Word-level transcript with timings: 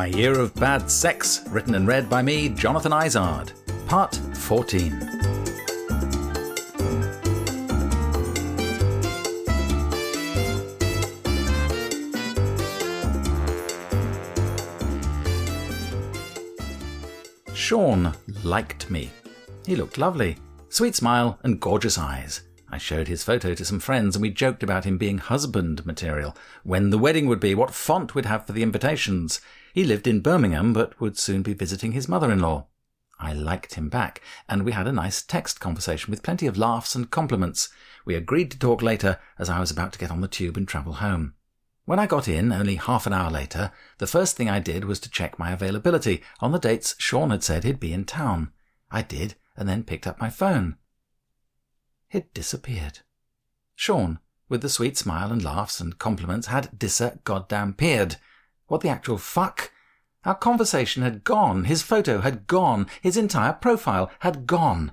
My 0.00 0.06
Year 0.06 0.40
of 0.40 0.54
Bad 0.54 0.90
Sex, 0.90 1.42
written 1.50 1.74
and 1.74 1.86
read 1.86 2.08
by 2.08 2.22
me, 2.22 2.48
Jonathan 2.48 2.90
Izard. 2.90 3.52
Part 3.86 4.16
14. 4.16 4.98
Sean 17.52 18.14
liked 18.42 18.90
me. 18.90 19.10
He 19.66 19.76
looked 19.76 19.98
lovely. 19.98 20.38
Sweet 20.70 20.94
smile 20.94 21.38
and 21.42 21.60
gorgeous 21.60 21.98
eyes. 21.98 22.40
I 22.70 22.78
showed 22.78 23.08
his 23.08 23.22
photo 23.22 23.52
to 23.52 23.64
some 23.66 23.80
friends 23.80 24.16
and 24.16 24.22
we 24.22 24.30
joked 24.30 24.62
about 24.62 24.84
him 24.84 24.96
being 24.96 25.18
husband 25.18 25.84
material, 25.84 26.34
when 26.62 26.88
the 26.88 26.96
wedding 26.96 27.26
would 27.26 27.40
be, 27.40 27.54
what 27.54 27.74
font 27.74 28.14
we'd 28.14 28.24
have 28.24 28.46
for 28.46 28.52
the 28.52 28.62
invitations. 28.62 29.42
He 29.72 29.84
lived 29.84 30.06
in 30.06 30.20
Birmingham 30.20 30.72
but 30.72 31.00
would 31.00 31.18
soon 31.18 31.42
be 31.42 31.54
visiting 31.54 31.92
his 31.92 32.08
mother 32.08 32.30
in 32.30 32.40
law. 32.40 32.66
I 33.18 33.34
liked 33.34 33.74
him 33.74 33.88
back, 33.88 34.22
and 34.48 34.62
we 34.62 34.72
had 34.72 34.88
a 34.88 34.92
nice 34.92 35.22
text 35.22 35.60
conversation 35.60 36.10
with 36.10 36.22
plenty 36.22 36.46
of 36.46 36.56
laughs 36.56 36.94
and 36.94 37.10
compliments. 37.10 37.68
We 38.04 38.14
agreed 38.14 38.50
to 38.52 38.58
talk 38.58 38.80
later 38.80 39.18
as 39.38 39.50
I 39.50 39.60
was 39.60 39.70
about 39.70 39.92
to 39.92 39.98
get 39.98 40.10
on 40.10 40.22
the 40.22 40.28
tube 40.28 40.56
and 40.56 40.66
travel 40.66 40.94
home. 40.94 41.34
When 41.84 41.98
I 41.98 42.06
got 42.06 42.28
in, 42.28 42.52
only 42.52 42.76
half 42.76 43.06
an 43.06 43.12
hour 43.12 43.30
later, 43.30 43.72
the 43.98 44.06
first 44.06 44.36
thing 44.36 44.48
I 44.48 44.58
did 44.58 44.84
was 44.84 45.00
to 45.00 45.10
check 45.10 45.38
my 45.38 45.50
availability 45.50 46.22
on 46.40 46.52
the 46.52 46.58
dates 46.58 46.94
Sean 46.98 47.30
had 47.30 47.42
said 47.42 47.64
he'd 47.64 47.80
be 47.80 47.92
in 47.92 48.04
town. 48.04 48.52
I 48.90 49.02
did, 49.02 49.34
and 49.56 49.68
then 49.68 49.84
picked 49.84 50.06
up 50.06 50.20
my 50.20 50.30
phone. 50.30 50.76
It 52.10 52.32
disappeared. 52.32 53.00
Sean, 53.74 54.18
with 54.48 54.62
the 54.62 54.68
sweet 54.68 54.96
smile 54.96 55.30
and 55.30 55.42
laughs 55.42 55.80
and 55.80 55.98
compliments, 55.98 56.46
had 56.46 56.78
disa 56.78 57.20
goddamn 57.24 57.74
peered. 57.74 58.16
What 58.70 58.82
the 58.82 58.88
actual 58.88 59.18
fuck? 59.18 59.72
Our 60.24 60.36
conversation 60.36 61.02
had 61.02 61.24
gone, 61.24 61.64
his 61.64 61.82
photo 61.82 62.20
had 62.20 62.46
gone, 62.46 62.86
his 63.02 63.16
entire 63.16 63.52
profile 63.52 64.12
had 64.20 64.46
gone. 64.46 64.92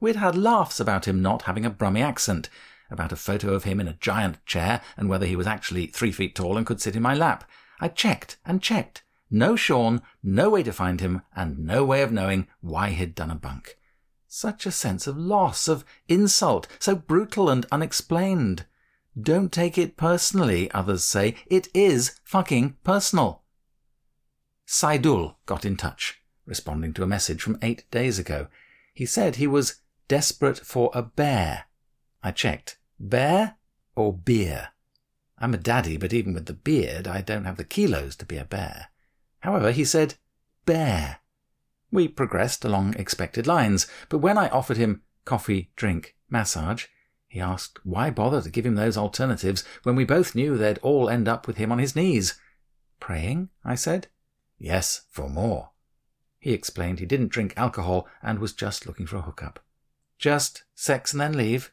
We'd 0.00 0.16
had 0.16 0.34
laughs 0.34 0.80
about 0.80 1.06
him 1.06 1.20
not 1.20 1.42
having 1.42 1.66
a 1.66 1.70
Brummy 1.70 2.00
accent, 2.00 2.48
about 2.90 3.12
a 3.12 3.16
photo 3.16 3.52
of 3.52 3.64
him 3.64 3.80
in 3.80 3.86
a 3.86 3.98
giant 4.00 4.46
chair 4.46 4.80
and 4.96 5.10
whether 5.10 5.26
he 5.26 5.36
was 5.36 5.46
actually 5.46 5.88
three 5.88 6.10
feet 6.10 6.34
tall 6.34 6.56
and 6.56 6.64
could 6.64 6.80
sit 6.80 6.96
in 6.96 7.02
my 7.02 7.14
lap. 7.14 7.44
I 7.82 7.88
checked 7.88 8.38
and 8.46 8.62
checked. 8.62 9.02
No 9.30 9.56
Sean, 9.56 10.00
no 10.22 10.48
way 10.48 10.62
to 10.62 10.72
find 10.72 11.02
him, 11.02 11.20
and 11.36 11.58
no 11.58 11.84
way 11.84 12.00
of 12.00 12.10
knowing 12.10 12.48
why 12.62 12.92
he'd 12.92 13.14
done 13.14 13.30
a 13.30 13.34
bunk. 13.34 13.76
Such 14.26 14.64
a 14.64 14.70
sense 14.70 15.06
of 15.06 15.18
loss, 15.18 15.68
of 15.68 15.84
insult, 16.08 16.66
so 16.78 16.94
brutal 16.94 17.50
and 17.50 17.66
unexplained. 17.70 18.64
Don't 19.20 19.50
take 19.50 19.76
it 19.78 19.96
personally, 19.96 20.70
others 20.72 21.04
say. 21.04 21.34
It 21.46 21.68
is 21.74 22.20
fucking 22.24 22.76
personal. 22.84 23.42
Saidul 24.66 25.36
got 25.46 25.64
in 25.64 25.76
touch, 25.76 26.20
responding 26.46 26.92
to 26.94 27.02
a 27.02 27.06
message 27.06 27.42
from 27.42 27.58
eight 27.62 27.90
days 27.90 28.18
ago. 28.18 28.48
He 28.94 29.06
said 29.06 29.36
he 29.36 29.46
was 29.46 29.80
desperate 30.08 30.58
for 30.58 30.90
a 30.94 31.02
bear. 31.02 31.64
I 32.22 32.30
checked. 32.30 32.78
Bear 33.00 33.56
or 33.96 34.12
beer? 34.12 34.68
I'm 35.38 35.54
a 35.54 35.58
daddy, 35.58 35.96
but 35.96 36.12
even 36.12 36.34
with 36.34 36.46
the 36.46 36.52
beard, 36.52 37.08
I 37.08 37.20
don't 37.20 37.44
have 37.44 37.56
the 37.56 37.64
kilos 37.64 38.16
to 38.16 38.26
be 38.26 38.36
a 38.36 38.44
bear. 38.44 38.88
However, 39.40 39.72
he 39.72 39.84
said 39.84 40.14
bear. 40.64 41.20
We 41.90 42.08
progressed 42.08 42.64
along 42.64 42.94
expected 42.94 43.46
lines, 43.46 43.86
but 44.08 44.18
when 44.18 44.36
I 44.36 44.48
offered 44.48 44.76
him 44.76 45.02
coffee, 45.24 45.70
drink, 45.76 46.16
massage, 46.28 46.86
he 47.28 47.40
asked 47.40 47.78
why 47.84 48.10
bother 48.10 48.42
to 48.42 48.50
give 48.50 48.66
him 48.66 48.74
those 48.74 48.96
alternatives 48.96 49.62
when 49.82 49.94
we 49.94 50.04
both 50.04 50.34
knew 50.34 50.56
they'd 50.56 50.78
all 50.78 51.08
end 51.08 51.28
up 51.28 51.46
with 51.46 51.58
him 51.58 51.70
on 51.70 51.78
his 51.78 51.94
knees. 51.94 52.40
Praying? 52.98 53.50
I 53.64 53.74
said. 53.74 54.08
Yes, 54.58 55.02
for 55.10 55.28
more. 55.28 55.70
He 56.40 56.52
explained 56.52 56.98
he 56.98 57.06
didn't 57.06 57.28
drink 57.28 57.54
alcohol 57.56 58.08
and 58.22 58.38
was 58.38 58.52
just 58.52 58.86
looking 58.86 59.06
for 59.06 59.18
a 59.18 59.22
hookup. 59.22 59.60
Just 60.18 60.64
sex 60.74 61.12
and 61.12 61.20
then 61.20 61.36
leave? 61.36 61.72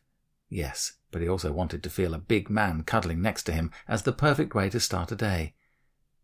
Yes, 0.50 0.94
but 1.10 1.22
he 1.22 1.28
also 1.28 1.52
wanted 1.52 1.82
to 1.84 1.90
feel 1.90 2.14
a 2.14 2.20
big 2.20 2.50
man 2.50 2.84
cuddling 2.84 3.22
next 3.22 3.44
to 3.44 3.54
him 3.54 3.72
as 3.88 4.04
the 4.04 4.12
perfect 4.12 4.54
way 4.54 4.70
to 4.70 4.80
start 4.80 5.12
a 5.12 5.16
day. 5.16 5.56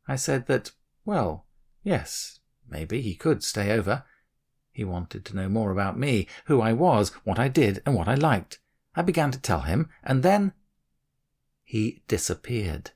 I 0.07 0.17
said 0.17 0.45
that, 0.47 0.71
well, 1.05 1.47
yes, 1.83 2.41
Maybe 2.71 3.01
he 3.01 3.15
could 3.15 3.43
stay 3.43 3.71
over. 3.71 4.05
He 4.71 4.85
wanted 4.85 5.25
to 5.25 5.35
know 5.35 5.49
more 5.49 5.71
about 5.71 5.99
me, 5.99 6.27
who 6.45 6.61
I 6.61 6.71
was, 6.71 7.09
what 7.25 7.37
I 7.37 7.49
did, 7.49 7.83
and 7.85 7.93
what 7.93 8.07
I 8.07 8.15
liked. 8.15 8.59
I 8.95 9.01
began 9.01 9.31
to 9.31 9.39
tell 9.39 9.61
him, 9.61 9.89
and 10.03 10.23
then 10.23 10.53
he 11.63 12.03
disappeared. 12.07 12.91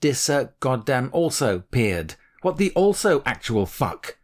Dissa 0.00 0.52
goddamn 0.60 1.08
also 1.12 1.60
peered. 1.60 2.16
What 2.42 2.58
the 2.58 2.72
also 2.72 3.22
actual 3.24 3.66
fuck? 3.66 4.18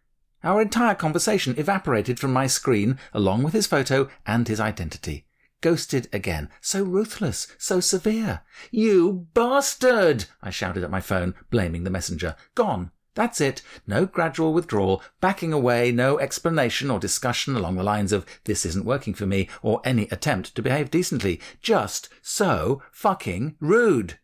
Our 0.45 0.61
entire 0.61 0.95
conversation 0.95 1.55
evaporated 1.57 2.21
from 2.21 2.33
my 2.33 2.47
screen, 2.47 2.99
along 3.13 3.43
with 3.43 3.55
his 3.55 3.67
photo 3.67 4.09
and 4.27 4.47
his 4.47 4.61
identity. 4.61 5.27
Ghosted 5.61 6.09
again. 6.13 6.51
So 6.61 6.85
ruthless, 6.85 7.49
so 7.59 7.81
severe. 7.81 8.43
You 8.71 9.27
bastard! 9.35 10.27
I 10.43 10.51
shouted 10.51 10.85
at 10.85 10.91
my 10.91 11.01
phone, 11.01 11.35
blaming 11.51 11.85
the 11.85 11.91
messenger. 11.91 12.37
Gone. 12.55 12.93
That's 13.19 13.41
it. 13.41 13.63
No 13.85 14.07
gradual 14.07 14.55
withdrawal, 14.55 15.03
backing 15.21 15.53
away, 15.53 15.91
no 15.91 16.21
explanation 16.21 16.89
or 16.89 17.01
discussion 17.01 17.57
along 17.57 17.75
the 17.75 17.83
lines 17.83 18.13
of 18.13 18.25
this 18.45 18.65
isn't 18.65 18.85
working 18.85 19.13
for 19.13 19.27
me 19.27 19.49
or 19.61 19.81
any 19.85 20.05
attempt 20.13 20.55
to 20.55 20.63
behave 20.63 20.89
decently. 20.89 21.41
Just 21.61 22.09
so 22.23 22.81
fucking 22.93 23.57
rude. 23.59 24.21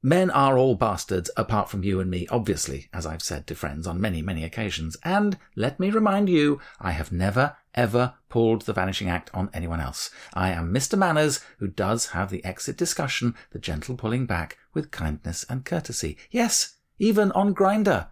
Men 0.00 0.30
are 0.30 0.56
all 0.56 0.76
bastards 0.76 1.28
apart 1.36 1.68
from 1.68 1.82
you 1.82 1.98
and 1.98 2.08
me, 2.08 2.28
obviously, 2.30 2.88
as 2.92 3.04
I've 3.04 3.20
said 3.20 3.48
to 3.48 3.56
friends 3.56 3.88
on 3.88 4.00
many, 4.00 4.22
many 4.22 4.44
occasions. 4.44 4.96
And 5.02 5.36
let 5.56 5.80
me 5.80 5.90
remind 5.90 6.28
you, 6.28 6.60
I 6.80 6.92
have 6.92 7.10
never, 7.10 7.56
ever 7.74 8.14
pulled 8.28 8.62
the 8.62 8.72
vanishing 8.72 9.08
act 9.10 9.28
on 9.34 9.50
anyone 9.52 9.80
else. 9.80 10.08
I 10.34 10.50
am 10.50 10.72
Mr. 10.72 10.96
Manners, 10.96 11.40
who 11.58 11.66
does 11.66 12.10
have 12.10 12.30
the 12.30 12.44
exit 12.44 12.76
discussion, 12.76 13.34
the 13.50 13.58
gentle 13.58 13.96
pulling 13.96 14.26
back 14.26 14.56
with 14.72 14.92
kindness 14.92 15.44
and 15.48 15.64
courtesy. 15.64 16.16
Yes, 16.30 16.76
even 17.02 17.32
on 17.32 17.52
Grindr. 17.52 18.06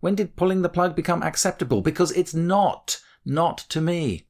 When 0.00 0.14
did 0.14 0.36
pulling 0.36 0.60
the 0.60 0.68
plug 0.68 0.94
become 0.94 1.22
acceptable? 1.22 1.80
Because 1.80 2.12
it's 2.12 2.34
not. 2.34 3.00
Not 3.24 3.56
to 3.70 3.80
me. 3.80 4.26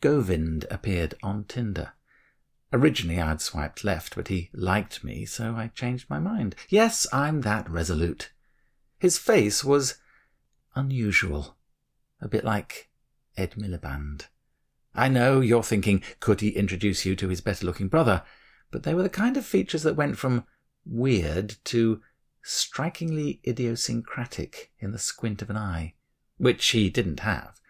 Govind 0.00 0.64
appeared 0.70 1.14
on 1.22 1.44
Tinder. 1.44 1.92
Originally 2.72 3.20
I 3.20 3.28
had 3.28 3.42
swiped 3.42 3.84
left, 3.84 4.16
but 4.16 4.28
he 4.28 4.48
liked 4.54 5.04
me, 5.04 5.26
so 5.26 5.54
I 5.54 5.68
changed 5.68 6.08
my 6.08 6.18
mind. 6.18 6.56
Yes, 6.70 7.06
I'm 7.12 7.42
that 7.42 7.68
resolute. 7.68 8.32
His 8.98 9.18
face 9.18 9.62
was 9.62 9.96
unusual. 10.74 11.58
A 12.22 12.28
bit 12.28 12.42
like 12.42 12.88
Ed 13.36 13.52
Miliband. 13.58 14.28
I 14.94 15.08
know 15.08 15.40
you're 15.40 15.62
thinking, 15.62 16.02
could 16.20 16.40
he 16.40 16.48
introduce 16.48 17.04
you 17.04 17.14
to 17.16 17.28
his 17.28 17.42
better 17.42 17.66
looking 17.66 17.88
brother? 17.88 18.22
But 18.70 18.84
they 18.84 18.94
were 18.94 19.02
the 19.02 19.10
kind 19.10 19.36
of 19.36 19.44
features 19.44 19.82
that 19.82 19.96
went 19.96 20.16
from 20.16 20.46
weird 20.84 21.56
to 21.64 22.00
strikingly 22.42 23.40
idiosyncratic 23.46 24.72
in 24.78 24.92
the 24.92 24.98
squint 24.98 25.42
of 25.42 25.50
an 25.50 25.56
eye, 25.56 25.94
which 26.38 26.66
he 26.68 26.90
didn't 26.90 27.20
have. 27.20 27.60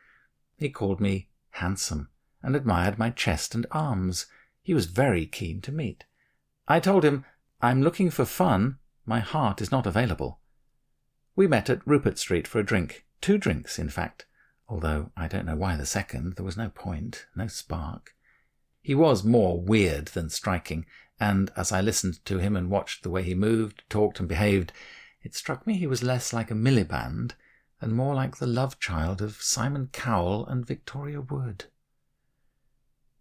He 0.57 0.71
called 0.71 1.01
me 1.01 1.29
handsome 1.51 2.09
and 2.43 2.57
admired 2.57 2.99
my 2.99 3.11
chest 3.11 3.55
and 3.55 3.67
arms. 3.71 4.27
He 4.63 4.75
was 4.75 4.87
very 4.87 5.27
keen 5.27 5.61
to 5.63 5.73
meet. 5.73 6.05
I 6.67 6.81
told 6.81 7.05
him, 7.05 7.25
I'm 7.61 7.83
looking 7.83 8.11
for 8.11 8.25
fun. 8.25 8.79
My 9.05 9.21
heart 9.21 9.61
is 9.61 9.71
not 9.71 9.87
available. 9.87 10.41
We 11.35 11.47
met 11.47 11.71
at 11.71 11.87
Rupert 11.87 12.19
Street 12.19 12.47
for 12.47 12.59
a 12.59 12.65
drink. 12.65 13.05
Two 13.21 13.39
drinks, 13.39 13.79
in 13.79 13.89
fact. 13.89 14.27
Although 14.69 15.13
I 15.17 15.29
don't 15.29 15.47
know 15.47 15.57
why 15.57 15.77
the 15.77 15.87
second. 15.87 16.37
There 16.37 16.45
was 16.45 16.57
no 16.57 16.71
point, 16.71 17.27
no 17.35 17.47
spark. 17.47 18.15
He 18.83 18.95
was 18.95 19.23
more 19.23 19.61
weird 19.61 20.09
than 20.09 20.29
striking, 20.29 20.87
and 21.21 21.53
as 21.57 21.71
I 21.71 21.81
listened 21.81 22.25
to 22.25 22.39
him 22.39 22.57
and 22.57 22.69
watched 22.69 23.03
the 23.03 23.11
way 23.11 23.23
he 23.23 23.35
moved, 23.35 23.85
talked, 23.89 24.19
and 24.19 24.29
behaved, 24.29 24.73
it 25.23 25.37
struck 25.37 25.67
me 25.67 25.75
he 25.75 25.87
was 25.87 26.03
less 26.03 26.33
like 26.33 26.51
a 26.51 26.55
Miliband 26.55 27.33
and 27.81 27.95
more 27.95 28.15
like 28.15 28.37
the 28.37 28.47
love 28.47 28.79
child 28.79 29.21
of 29.21 29.43
Simon 29.43 29.89
Cowell 29.93 30.47
and 30.47 30.67
Victoria 30.67 31.21
Wood. 31.21 31.67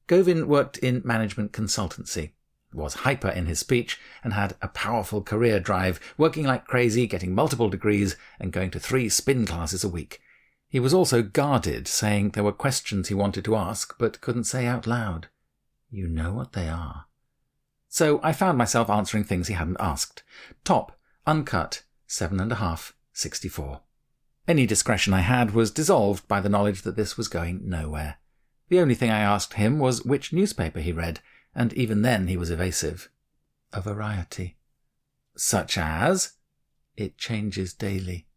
Govind 0.08 0.48
worked 0.48 0.78
in 0.78 1.02
management 1.06 1.52
consultancy, 1.52 2.32
was 2.74 2.94
hyper 3.06 3.30
in 3.30 3.46
his 3.46 3.60
speech, 3.60 4.00
and 4.24 4.34
had 4.34 4.56
a 4.62 4.68
powerful 4.68 5.22
career 5.22 5.60
drive, 5.60 6.00
working 6.18 6.46
like 6.46 6.66
crazy, 6.66 7.08
getting 7.08 7.34
multiple 7.34 7.70
degrees, 7.70 8.16
and 8.40 8.52
going 8.52 8.72
to 8.72 8.80
three 8.80 9.10
spin 9.10 9.46
classes 9.46 9.84
a 9.84 9.90
week. 9.90 10.22
He 10.70 10.80
was 10.80 10.94
also 10.94 11.22
guarded, 11.22 11.88
saying 11.88 12.30
there 12.30 12.44
were 12.44 12.52
questions 12.52 13.08
he 13.08 13.14
wanted 13.14 13.46
to 13.46 13.56
ask, 13.56 13.96
but 13.98 14.22
couldn't 14.22 14.46
say 14.46 14.66
out 14.66 14.86
loud. 14.86 15.28
You 15.92 16.08
know 16.08 16.34
what 16.34 16.54
they 16.54 16.70
are. 16.70 17.06
So 17.90 18.22
I 18.24 18.32
found 18.32 18.58
myself 18.58 18.90
answering 18.90 19.26
things 19.26 19.50
he 19.50 19.54
hadn't 19.54 19.82
asked. 19.82 20.24
Top, 20.64 20.98
uncut, 21.28 21.84
seven 22.08 22.40
and 22.40 22.52
a 22.52 22.56
half, 22.56 22.96
sixty-four. 23.12 23.82
Any 24.48 24.66
discretion 24.66 25.14
I 25.14 25.20
had 25.20 25.52
was 25.52 25.70
dissolved 25.70 26.28
by 26.30 26.40
the 26.40 26.50
knowledge 26.50 26.84
that 26.84 26.96
this 26.96 27.18
was 27.18 27.28
going 27.28 27.70
nowhere. 27.70 28.18
The 28.70 28.80
only 28.80 28.96
thing 28.96 29.12
I 29.12 29.20
asked 29.20 29.56
him 29.56 29.78
was 29.80 30.06
which 30.06 30.32
newspaper 30.32 30.80
he 30.80 30.94
read, 30.94 31.20
and 31.54 31.74
even 31.74 32.02
then 32.02 32.28
he 32.28 32.38
was 32.38 32.50
evasive. 32.50 33.10
A 33.74 33.82
variety. 33.82 34.56
Such 35.36 35.78
as? 35.78 36.34
It 36.96 37.18
changes 37.18 37.74
daily. 37.74 38.28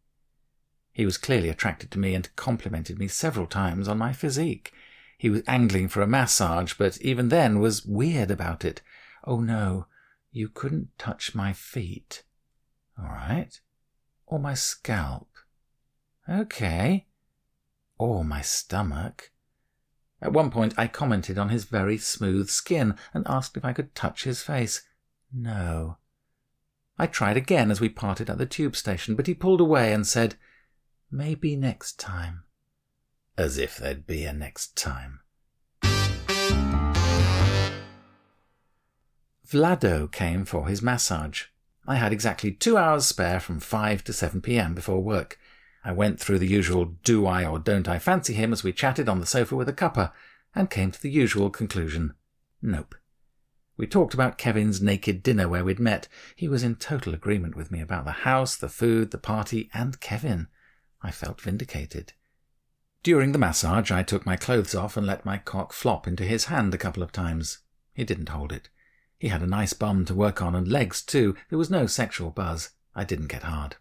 He 0.91 1.05
was 1.05 1.17
clearly 1.17 1.49
attracted 1.49 1.89
to 1.91 1.99
me 1.99 2.13
and 2.15 2.35
complimented 2.35 2.99
me 2.99 3.07
several 3.07 3.47
times 3.47 3.87
on 3.87 3.97
my 3.97 4.11
physique. 4.11 4.73
He 5.17 5.29
was 5.29 5.43
angling 5.47 5.89
for 5.89 6.01
a 6.01 6.07
massage, 6.07 6.73
but 6.73 6.99
even 7.01 7.29
then 7.29 7.59
was 7.59 7.85
weird 7.85 8.31
about 8.31 8.65
it. 8.65 8.81
Oh 9.23 9.39
no, 9.39 9.87
you 10.31 10.49
couldn't 10.49 10.97
touch 10.97 11.33
my 11.33 11.53
feet. 11.53 12.23
All 12.99 13.09
right. 13.09 13.59
Or 14.25 14.39
my 14.39 14.53
scalp. 14.53 15.29
Okay. 16.27 17.07
Or 17.97 18.23
my 18.23 18.41
stomach. 18.41 19.31
At 20.21 20.33
one 20.33 20.49
point, 20.49 20.73
I 20.77 20.87
commented 20.87 21.37
on 21.37 21.49
his 21.49 21.65
very 21.65 21.97
smooth 21.97 22.49
skin 22.49 22.95
and 23.13 23.25
asked 23.27 23.57
if 23.57 23.65
I 23.65 23.73
could 23.73 23.93
touch 23.93 24.23
his 24.23 24.41
face. 24.41 24.81
No. 25.31 25.97
I 26.97 27.07
tried 27.07 27.37
again 27.37 27.71
as 27.71 27.81
we 27.81 27.89
parted 27.89 28.29
at 28.29 28.37
the 28.37 28.45
tube 28.45 28.75
station, 28.75 29.15
but 29.15 29.27
he 29.27 29.33
pulled 29.33 29.61
away 29.61 29.93
and 29.93 30.07
said, 30.07 30.35
Maybe 31.11 31.55
next 31.55 31.99
time. 31.99 32.43
As 33.37 33.57
if 33.57 33.77
there'd 33.77 34.07
be 34.07 34.23
a 34.23 34.31
next 34.31 34.77
time. 34.77 35.19
Vlado 39.45 40.11
came 40.11 40.45
for 40.45 40.67
his 40.67 40.81
massage. 40.81 41.45
I 41.85 41.95
had 41.95 42.13
exactly 42.13 42.51
two 42.51 42.77
hours 42.77 43.05
spare 43.05 43.39
from 43.39 43.59
5 43.59 44.03
to 44.05 44.13
7 44.13 44.41
pm 44.41 44.73
before 44.73 45.03
work. 45.03 45.37
I 45.83 45.91
went 45.91 46.19
through 46.19 46.39
the 46.39 46.47
usual 46.47 46.85
do 47.03 47.27
I 47.27 47.45
or 47.45 47.59
don't 47.59 47.87
I 47.87 47.99
fancy 47.99 48.33
him 48.33 48.51
as 48.53 48.63
we 48.63 48.73
chatted 48.73 49.07
on 49.07 49.19
the 49.19 49.25
sofa 49.25 49.55
with 49.55 49.69
a 49.69 49.73
cuppa, 49.73 50.11
and 50.55 50.69
came 50.69 50.89
to 50.91 51.01
the 51.01 51.11
usual 51.11 51.49
conclusion 51.49 52.13
nope. 52.61 52.95
We 53.77 53.85
talked 53.85 54.13
about 54.13 54.37
Kevin's 54.37 54.81
naked 54.81 55.21
dinner 55.21 55.49
where 55.49 55.65
we'd 55.65 55.79
met. 55.79 56.07
He 56.35 56.47
was 56.47 56.63
in 56.63 56.77
total 56.77 57.13
agreement 57.13 57.55
with 57.55 57.69
me 57.69 57.81
about 57.81 58.05
the 58.05 58.11
house, 58.11 58.55
the 58.55 58.69
food, 58.69 59.11
the 59.11 59.17
party, 59.17 59.69
and 59.73 59.99
Kevin. 59.99 60.47
I 61.01 61.11
felt 61.11 61.41
vindicated. 61.41 62.13
During 63.05 63.33
the 63.33 63.37
massage, 63.37 63.91
I 63.91 64.01
took 64.01 64.25
my 64.25 64.35
clothes 64.35 64.73
off 64.73 64.97
and 64.97 65.05
let 65.05 65.25
my 65.25 65.37
cock 65.37 65.73
flop 65.73 66.07
into 66.07 66.23
his 66.23 66.45
hand 66.45 66.73
a 66.73 66.77
couple 66.79 67.03
of 67.03 67.11
times. 67.11 67.59
He 67.93 68.03
didn't 68.03 68.29
hold 68.29 68.51
it. 68.51 68.69
He 69.19 69.27
had 69.27 69.43
a 69.43 69.45
nice 69.45 69.73
bum 69.73 70.05
to 70.05 70.15
work 70.15 70.41
on 70.41 70.55
and 70.55 70.67
legs 70.67 71.03
too. 71.03 71.35
There 71.49 71.59
was 71.59 71.69
no 71.69 71.85
sexual 71.85 72.31
buzz. 72.31 72.71
I 72.95 73.03
didn't 73.03 73.27
get 73.27 73.43
hard. 73.43 73.75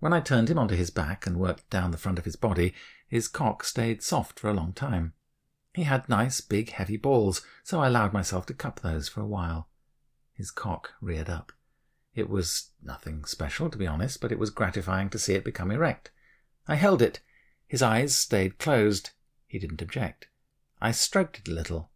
When 0.00 0.12
I 0.12 0.20
turned 0.20 0.50
him 0.50 0.58
onto 0.58 0.74
his 0.76 0.90
back 0.90 1.26
and 1.26 1.38
worked 1.38 1.70
down 1.70 1.92
the 1.92 1.96
front 1.96 2.18
of 2.18 2.26
his 2.26 2.36
body, 2.36 2.74
his 3.08 3.26
cock 3.26 3.64
stayed 3.64 4.02
soft 4.02 4.38
for 4.38 4.50
a 4.50 4.54
long 4.54 4.74
time. 4.74 5.14
He 5.72 5.84
had 5.84 6.06
nice, 6.06 6.42
big, 6.42 6.72
heavy 6.72 6.98
balls, 6.98 7.40
so 7.64 7.80
I 7.80 7.86
allowed 7.86 8.12
myself 8.12 8.44
to 8.46 8.52
cup 8.52 8.80
those 8.80 9.08
for 9.08 9.22
a 9.22 9.26
while. 9.26 9.70
His 10.34 10.50
cock 10.50 10.92
reared 11.00 11.30
up. 11.30 11.52
It 12.14 12.28
was 12.28 12.72
nothing 12.82 13.24
special, 13.24 13.70
to 13.70 13.78
be 13.78 13.86
honest, 13.86 14.20
but 14.20 14.30
it 14.30 14.38
was 14.38 14.50
gratifying 14.50 15.08
to 15.08 15.18
see 15.18 15.32
it 15.32 15.42
become 15.42 15.70
erect. 15.70 16.10
I 16.68 16.74
held 16.74 17.00
it. 17.00 17.20
His 17.66 17.82
eyes 17.82 18.14
stayed 18.14 18.58
closed. 18.58 19.10
He 19.46 19.58
didn't 19.58 19.82
object. 19.82 20.28
I 20.80 20.92
stroked 20.92 21.40
it 21.40 21.48
a 21.48 21.54
little. 21.54 21.90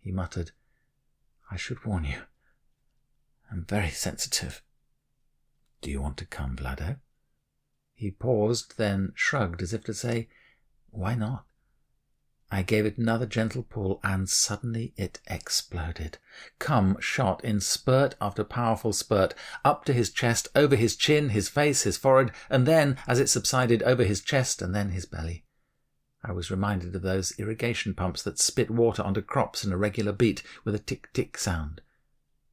He 0.00 0.12
muttered, 0.12 0.52
I 1.50 1.56
should 1.56 1.84
warn 1.84 2.04
you. 2.04 2.22
I'm 3.50 3.64
very 3.64 3.90
sensitive. 3.90 4.62
Do 5.80 5.90
you 5.90 6.00
want 6.00 6.18
to 6.18 6.26
come, 6.26 6.56
Vlado? 6.56 6.98
He 7.94 8.10
paused, 8.10 8.76
then 8.76 9.12
shrugged 9.14 9.62
as 9.62 9.72
if 9.72 9.82
to 9.84 9.94
say, 9.94 10.28
Why 10.90 11.14
not? 11.14 11.46
I 12.50 12.62
gave 12.62 12.86
it 12.86 12.96
another 12.96 13.26
gentle 13.26 13.62
pull, 13.62 14.00
and 14.02 14.28
suddenly 14.28 14.94
it 14.96 15.20
exploded. 15.26 16.16
Cum 16.58 16.96
shot 16.98 17.44
in 17.44 17.60
spurt 17.60 18.14
after 18.20 18.42
powerful 18.42 18.94
spurt, 18.94 19.34
up 19.64 19.84
to 19.84 19.92
his 19.92 20.10
chest, 20.10 20.48
over 20.54 20.74
his 20.74 20.96
chin, 20.96 21.28
his 21.28 21.50
face, 21.50 21.82
his 21.82 21.98
forehead, 21.98 22.32
and 22.48 22.66
then, 22.66 22.96
as 23.06 23.20
it 23.20 23.28
subsided, 23.28 23.82
over 23.82 24.02
his 24.02 24.22
chest 24.22 24.62
and 24.62 24.74
then 24.74 24.90
his 24.90 25.04
belly. 25.04 25.44
I 26.24 26.32
was 26.32 26.50
reminded 26.50 26.96
of 26.96 27.02
those 27.02 27.38
irrigation 27.38 27.94
pumps 27.94 28.22
that 28.22 28.38
spit 28.38 28.70
water 28.70 29.02
onto 29.02 29.20
crops 29.20 29.62
in 29.62 29.72
a 29.72 29.76
regular 29.76 30.12
beat 30.12 30.42
with 30.64 30.74
a 30.74 30.78
tick 30.78 31.12
tick 31.12 31.36
sound. 31.36 31.82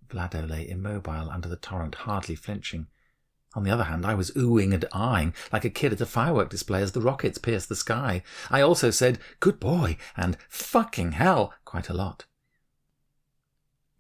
Vlado 0.10 0.48
lay 0.48 0.70
immobile 0.70 1.30
under 1.32 1.48
the 1.48 1.56
torrent, 1.56 1.96
hardly 1.96 2.36
flinching. 2.36 2.88
On 3.56 3.64
the 3.64 3.72
other 3.72 3.86
hand, 3.86 4.06
I 4.06 4.16
was 4.16 4.32
oohing 4.32 4.74
and 4.74 4.84
ahhing 4.92 5.34
like 5.52 5.64
a 5.64 5.70
kid 5.70 5.94
at 5.94 6.02
a 6.02 6.06
firework 6.06 6.50
display 6.50 6.82
as 6.82 6.92
the 6.92 7.02
rockets 7.02 7.38
pierced 7.38 7.70
the 7.70 7.76
sky. 7.76 8.22
I 8.52 8.62
also 8.62 8.92
said, 8.92 9.18
good 9.40 9.60
boy, 9.60 9.98
and 10.18 10.38
fucking 10.50 11.14
hell, 11.14 11.54
quite 11.64 11.90
a 11.90 11.94
lot. 11.94 12.26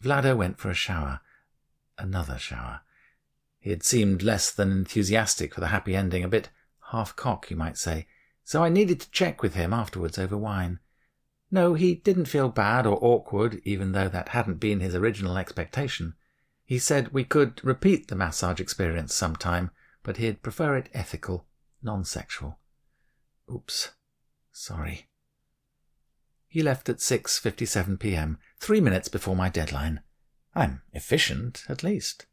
Vlado 0.03 0.35
went 0.35 0.59
for 0.59 0.69
a 0.69 0.75
shower. 0.75 1.21
Another 1.97 2.37
shower. 2.37 2.81
He 3.59 3.69
had 3.69 3.81
seemed 3.81 4.21
less 4.21 4.51
than 4.51 4.71
enthusiastic 4.71 5.55
for 5.55 5.61
the 5.61 5.67
happy 5.67 5.95
ending, 5.95 6.23
a 6.23 6.27
bit 6.27 6.49
half 6.91 7.15
cock, 7.15 7.49
you 7.49 7.55
might 7.55 7.77
say, 7.77 8.07
so 8.43 8.63
I 8.63 8.69
needed 8.69 8.99
to 8.99 9.11
check 9.11 9.41
with 9.41 9.55
him 9.55 9.73
afterwards 9.73 10.19
over 10.19 10.37
wine. 10.37 10.79
No, 11.49 11.73
he 11.73 11.95
didn't 11.95 12.25
feel 12.25 12.49
bad 12.49 12.85
or 12.85 12.99
awkward, 13.01 13.61
even 13.63 13.93
though 13.93 14.09
that 14.09 14.29
hadn't 14.29 14.59
been 14.59 14.81
his 14.81 14.93
original 14.93 15.37
expectation. 15.37 16.15
He 16.65 16.79
said 16.79 17.13
we 17.13 17.23
could 17.23 17.63
repeat 17.63 18.07
the 18.07 18.15
massage 18.15 18.59
experience 18.59 19.13
sometime, 19.13 19.69
but 20.01 20.17
he'd 20.17 20.41
prefer 20.41 20.75
it 20.75 20.89
ethical, 20.93 21.45
non 21.83 22.03
sexual. 22.03 22.57
Oops. 23.53 23.91
Sorry. 24.51 25.07
He 26.47 26.63
left 26.63 26.89
at 26.89 26.97
6:57 26.97 27.99
p.m., 27.99 28.39
3 28.59 28.81
minutes 28.81 29.09
before 29.09 29.35
my 29.35 29.49
deadline. 29.49 30.01
I'm 30.55 30.81
efficient 30.91 31.63
at 31.69 31.83
least. 31.83 32.25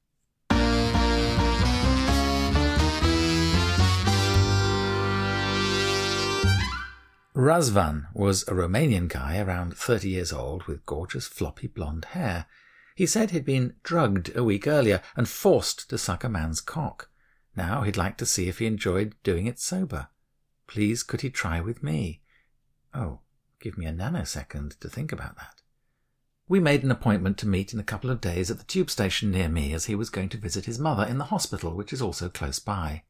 Razvan 7.35 8.06
was 8.14 8.43
a 8.44 8.52
Romanian 8.52 9.08
guy 9.08 9.38
around 9.38 9.76
30 9.76 10.08
years 10.08 10.32
old 10.32 10.64
with 10.64 10.87
gorgeous 10.87 11.26
floppy 11.26 11.67
blonde 11.67 12.05
hair. 12.12 12.46
He 12.94 13.06
said 13.06 13.30
he'd 13.30 13.44
been 13.44 13.75
drugged 13.82 14.37
a 14.37 14.44
week 14.44 14.66
earlier 14.66 15.00
and 15.16 15.28
forced 15.28 15.88
to 15.90 15.99
suck 15.99 16.25
a 16.25 16.28
man's 16.28 16.61
cock. 16.61 17.08
Now 17.56 17.82
he'd 17.82 17.96
like 17.96 18.16
to 18.18 18.26
see 18.26 18.49
if 18.49 18.58
he 18.58 18.66
enjoyed 18.66 19.14
doing 19.22 19.46
it 19.46 19.58
sober. 19.58 20.08
Please 20.66 21.02
could 21.02 21.20
he 21.20 21.30
try 21.30 21.61
with 21.61 21.82
me? 21.82 22.22
Oh, 22.94 23.20
give 23.61 23.76
me 23.76 23.87
a 23.87 23.92
nanosecond 23.92 24.78
to 24.80 24.88
think 24.88 25.12
about 25.12 25.37
that. 25.37 25.62
We 26.49 26.61
made 26.61 26.82
an 26.82 26.90
appointment 26.90 27.38
to 27.38 27.49
meet 27.49 27.72
in 27.72 27.80
a 27.80 27.84
couple 27.84 28.11
of 28.11 28.20
days 28.20 28.50
at 28.50 28.58
the 28.58 28.64
tube 28.64 28.90
station 28.90 29.30
near 29.30 29.49
me 29.49 29.72
as 29.72 29.87
he 29.87 29.94
was 29.94 30.11
going 30.11 30.28
to 30.30 30.37
visit 30.37 30.66
his 30.66 30.78
mother 30.78 31.04
in 31.04 31.18
the 31.18 31.25
hospital, 31.25 31.75
which 31.75 31.92
is 31.92 32.02
also 32.02 32.28
close 32.28 32.58
by. 32.58 33.04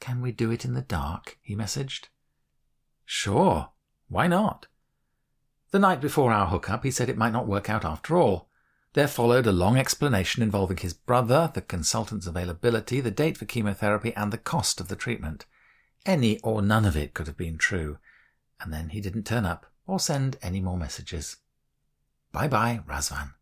Can 0.00 0.22
we 0.22 0.32
do 0.32 0.50
it 0.50 0.64
in 0.64 0.74
the 0.74 0.82
dark? 0.82 1.38
he 1.42 1.54
messaged. 1.54 2.08
Sure. 3.04 3.70
Why 4.08 4.28
not? 4.28 4.66
The 5.70 5.78
night 5.78 6.00
before 6.00 6.32
our 6.32 6.46
hookup, 6.46 6.84
he 6.84 6.90
said 6.90 7.08
it 7.08 7.16
might 7.16 7.32
not 7.32 7.46
work 7.46 7.68
out 7.68 7.84
after 7.84 8.16
all. 8.16 8.48
There 8.94 9.08
followed 9.08 9.46
a 9.46 9.52
long 9.52 9.78
explanation 9.78 10.42
involving 10.42 10.76
his 10.76 10.92
brother, 10.92 11.50
the 11.54 11.62
consultant's 11.62 12.26
availability, 12.26 13.00
the 13.00 13.10
date 13.10 13.38
for 13.38 13.46
chemotherapy, 13.46 14.14
and 14.14 14.30
the 14.30 14.38
cost 14.38 14.80
of 14.80 14.88
the 14.88 14.96
treatment. 14.96 15.46
Any 16.04 16.38
or 16.40 16.60
none 16.60 16.84
of 16.84 16.96
it 16.96 17.14
could 17.14 17.26
have 17.26 17.36
been 17.36 17.56
true. 17.56 17.98
And 18.60 18.72
then 18.72 18.90
he 18.90 19.00
didn't 19.00 19.24
turn 19.24 19.46
up 19.46 19.66
or 19.86 19.98
send 19.98 20.36
any 20.42 20.60
more 20.60 20.76
messages. 20.76 21.38
Bye 22.32 22.48
bye, 22.48 22.80
Razvan. 22.86 23.32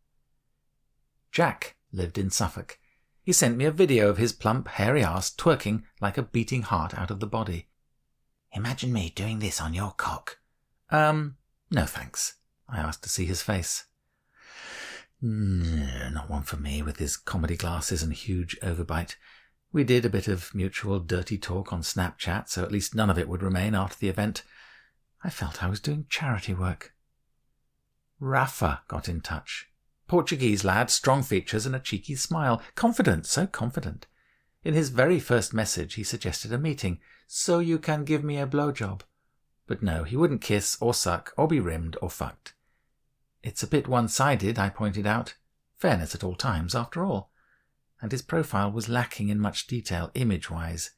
Jack 1.33 1.77
lived 1.93 2.17
in 2.17 2.31
Suffolk. 2.31 2.79
He 3.23 3.33
sent 3.33 3.57
me 3.57 3.65
a 3.65 3.73
video 3.73 4.09
of 4.09 4.19
his 4.19 4.33
plump, 4.33 4.69
hairy 4.69 5.03
ass 5.03 5.31
twerking 5.31 5.83
like 6.01 6.17
a 6.17 6.23
beating 6.23 6.63
heart 6.63 6.97
out 6.97 7.11
of 7.11 7.21
the 7.21 7.27
body. 7.27 7.69
Imagine 8.53 8.93
me 8.93 9.13
doing 9.15 9.41
this 9.41 9.61
on 9.61 9.75
your 9.75 9.93
cock. 9.93 10.39
Um, 10.91 11.37
no 11.71 11.87
thanks. 11.87 12.35
I 12.69 12.79
asked 12.79 13.03
to 13.03 13.09
see 13.09 13.27
his 13.27 13.43
face. 13.43 13.85
Mm, 15.23 16.15
not 16.15 16.31
one 16.31 16.43
for 16.43 16.57
me 16.57 16.83
with 16.83 16.99
his 16.99 17.17
comedy 17.17 17.57
glasses 17.57 18.03
and 18.03 18.13
huge 18.13 18.59
overbite. 18.61 19.17
We 19.73 19.85
did 19.85 20.05
a 20.05 20.11
bit 20.11 20.29
of 20.29 20.55
mutual 20.55 20.99
dirty 20.99 21.39
talk 21.39 21.73
on 21.73 21.83
Snapchat, 21.83 22.49
so 22.49 22.63
at 22.63 22.73
least 22.73 22.95
none 22.95 23.11
of 23.11 23.19
it 23.19 23.29
would 23.29 23.43
remain 23.43 23.75
after 23.75 23.99
the 23.99 24.09
event. 24.09 24.43
I 25.23 25.31
felt 25.31 25.63
I 25.63 25.69
was 25.69 25.81
doing 25.81 26.07
charity 26.09 26.55
work. 26.55 26.95
Rafa 28.19 28.83
got 28.89 29.09
in 29.09 29.21
touch. 29.21 29.69
Portuguese 30.09 30.65
lad, 30.65 30.91
strong 30.91 31.23
features 31.23 31.67
and 31.67 31.77
a 31.77 31.81
cheeky 31.81 32.17
smile. 32.17 32.61
Confident, 32.75 33.27
so 33.27 33.47
confident. 33.47 34.07
In 34.65 34.75
his 34.75 34.89
very 34.89 35.21
first 35.21 35.55
message, 35.55 35.95
he 35.95 36.03
suggested 36.03 36.53
a 36.53 36.59
meeting, 36.59 36.99
so 37.27 37.61
you 37.61 37.79
can 37.79 38.05
give 38.05 38.25
me 38.25 38.39
a 38.39 38.47
blowjob. 38.47 39.03
But 39.67 39.83
no, 39.83 40.03
he 40.05 40.17
wouldn't 40.17 40.41
kiss 40.41 40.77
or 40.81 40.93
suck 40.95 41.33
or 41.37 41.47
be 41.47 41.61
rimmed 41.61 41.97
or 42.03 42.11
fucked. 42.11 42.55
It's 43.43 43.63
a 43.63 43.69
bit 43.69 43.89
one 43.89 44.09
sided, 44.09 44.59
I 44.59 44.69
pointed 44.69 45.07
out. 45.07 45.35
Fairness 45.77 46.15
at 46.15 46.25
all 46.25 46.35
times, 46.35 46.75
after 46.75 47.05
all. 47.05 47.31
And 48.03 48.13
his 48.13 48.23
profile 48.23 48.71
was 48.71 48.89
lacking 48.89 49.29
in 49.29 49.39
much 49.39 49.67
detail, 49.67 50.11
image 50.15 50.51
wise. 50.51 50.91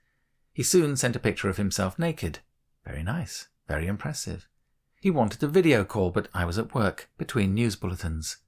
He 0.52 0.62
soon 0.62 0.96
sent 0.96 1.16
a 1.16 1.20
picture 1.20 1.48
of 1.48 1.56
himself 1.56 1.98
naked. 1.98 2.40
Very 2.84 3.02
nice, 3.02 3.48
very 3.68 3.86
impressive. 3.86 4.48
He 5.00 5.10
wanted 5.10 5.42
a 5.42 5.48
video 5.48 5.84
call, 5.84 6.10
but 6.10 6.28
I 6.34 6.44
was 6.44 6.58
at 6.58 6.74
work, 6.74 7.10
between 7.18 7.54
news 7.54 7.76
bulletins. 7.76 8.38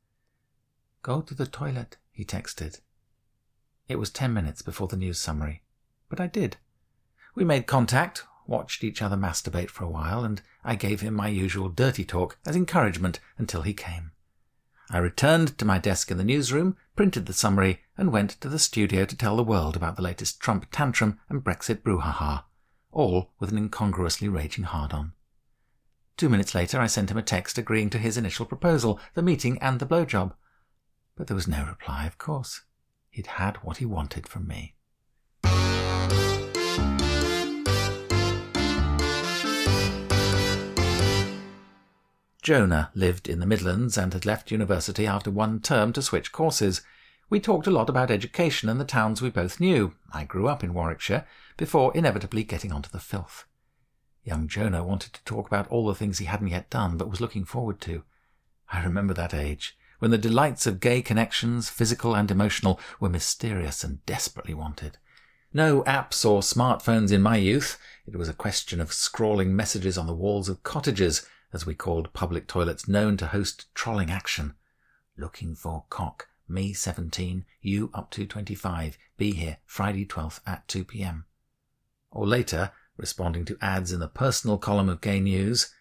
Go 1.03 1.21
to 1.21 1.35
the 1.35 1.47
toilet, 1.47 1.97
he 2.11 2.25
texted. 2.25 2.81
It 3.89 3.97
was 3.97 4.11
ten 4.11 4.33
minutes 4.33 4.63
before 4.63 4.89
the 4.89 4.97
news 4.97 5.19
summary, 5.19 5.63
but 6.09 6.21
I 6.21 6.27
did. 6.27 6.57
We 7.35 7.45
made 7.45 7.67
contact, 7.67 8.25
watched 8.47 8.85
each 8.85 9.03
other 9.03 9.17
masturbate 9.17 9.71
for 9.71 9.85
a 9.85 9.91
while, 9.91 10.25
and 10.25 10.43
I 10.65 10.75
gave 10.75 11.01
him 11.01 11.15
my 11.15 11.29
usual 11.29 11.69
dirty 11.69 12.05
talk 12.05 12.39
as 12.47 12.57
encouragement 12.57 13.21
until 13.39 13.63
he 13.63 13.75
came. 13.75 14.13
I 14.91 14.99
returned 14.99 15.57
to 15.59 15.65
my 15.65 15.79
desk 15.79 16.11
in 16.11 16.19
the 16.19 16.25
newsroom, 16.25 16.77
printed 16.95 17.27
the 17.27 17.33
summary, 17.33 17.81
and 17.97 18.13
went 18.13 18.33
to 18.41 18.49
the 18.49 18.59
studio 18.59 19.05
to 19.07 19.17
tell 19.17 19.37
the 19.37 19.43
world 19.43 19.77
about 19.77 19.97
the 19.97 20.03
latest 20.03 20.41
Trump 20.41 20.67
tantrum 20.71 21.19
and 21.29 21.43
Brexit 21.43 21.83
brouhaha, 21.83 22.45
all 22.93 23.33
with 23.39 23.51
an 23.51 23.59
incongruously 23.59 24.29
raging 24.29 24.65
hard 24.65 24.93
on. 24.93 25.13
Two 26.17 26.29
minutes 26.29 26.55
later, 26.55 26.81
I 26.81 26.87
sent 26.87 27.11
him 27.11 27.17
a 27.17 27.23
text 27.23 27.59
agreeing 27.59 27.91
to 27.91 27.99
his 27.99 28.17
initial 28.17 28.47
proposal, 28.47 29.01
the 29.15 29.23
meeting 29.23 29.59
and 29.61 29.81
the 29.81 29.87
blowjob. 29.87 30.35
But 31.17 31.27
there 31.27 31.35
was 31.35 31.49
no 31.49 31.65
reply, 31.65 32.07
of 32.07 32.19
course. 32.19 32.63
He'd 33.11 33.27
had 33.27 33.57
what 33.59 33.79
he 33.79 33.87
wanted 33.87 34.29
from 34.29 34.47
me. 34.47 34.75
Jonah 42.45 42.91
lived 42.95 43.27
in 43.27 43.41
the 43.41 43.47
Midlands 43.47 43.97
and 43.97 44.13
had 44.13 44.27
left 44.27 44.51
university 44.51 45.07
after 45.07 45.31
one 45.31 45.61
term 45.61 45.95
to 45.95 46.03
switch 46.03 46.31
courses. 46.31 46.83
We 47.31 47.41
talked 47.41 47.67
a 47.67 47.71
lot 47.71 47.89
about 47.89 48.11
education 48.11 48.69
and 48.69 48.79
the 48.79 48.85
towns 48.85 49.23
we 49.23 49.31
both 49.31 49.61
knew. 49.61 49.95
I 50.13 50.25
grew 50.25 50.47
up 50.47 50.63
in 50.63 50.75
Warwickshire 50.75 51.27
before 51.57 51.97
inevitably 51.97 52.45
getting 52.45 52.71
onto 52.71 52.91
the 52.91 53.01
filth. 53.01 53.47
Young 54.25 54.47
Jonah 54.47 54.85
wanted 54.85 55.15
to 55.15 55.25
talk 55.25 55.47
about 55.47 55.67
all 55.69 55.87
the 55.87 55.95
things 55.95 56.19
he 56.19 56.27
hadn't 56.27 56.49
yet 56.49 56.69
done 56.69 56.99
but 56.99 57.09
was 57.09 57.19
looking 57.19 57.47
forward 57.47 57.81
to. 57.81 58.03
I 58.71 58.85
remember 58.85 59.15
that 59.15 59.33
age, 59.33 59.75
when 59.99 60.11
the 60.11 60.19
delights 60.19 60.67
of 60.67 60.81
gay 60.81 61.01
connections, 61.01 61.71
physical 61.71 62.15
and 62.15 62.31
emotional, 62.31 62.79
were 63.01 63.09
mysterious 63.09 63.83
and 63.83 64.05
desperately 64.05 64.53
wanted. 64.53 64.99
No 65.55 65.83
apps 65.85 66.27
or 66.27 66.43
smartphones 66.43 67.11
in 67.11 67.23
my 67.23 67.39
youth. 67.39 67.79
It 68.07 68.17
was 68.17 68.29
a 68.29 68.35
question 68.35 68.83
of 68.83 68.93
scrawling 68.93 69.57
messages 69.57 69.97
on 69.97 70.07
the 70.07 70.13
walls 70.13 70.51
of 70.51 70.63
cottages 70.63 71.27
as 71.55 71.65
we 71.65 71.75
called 71.75 72.13
public 72.13 72.49
toilets 72.49 72.89
known 72.89 73.17
to 73.17 73.29
host 73.29 73.73
trolling 73.75 74.11
action. 74.11 74.55
Looking 75.17 75.55
for 75.55 75.85
cock. 75.89 76.27
Me 76.49 76.75
17, 76.75 77.45
you 77.63 77.91
up 77.95 78.11
to 78.11 78.27
25. 78.27 78.99
Be 79.17 79.33
here 79.33 79.59
Friday 79.65 80.05
12th 80.05 80.41
at 80.47 80.67
2 80.69 80.85
p.m. 80.85 81.25
Or 82.11 82.27
later, 82.27 82.73
responding 82.97 83.45
to 83.47 83.57
ads 83.63 83.93
in 83.93 84.01
the 84.01 84.09
personal 84.09 84.59
column 84.59 84.89
of 84.89 85.01
Gay 85.01 85.21
News. 85.21 85.73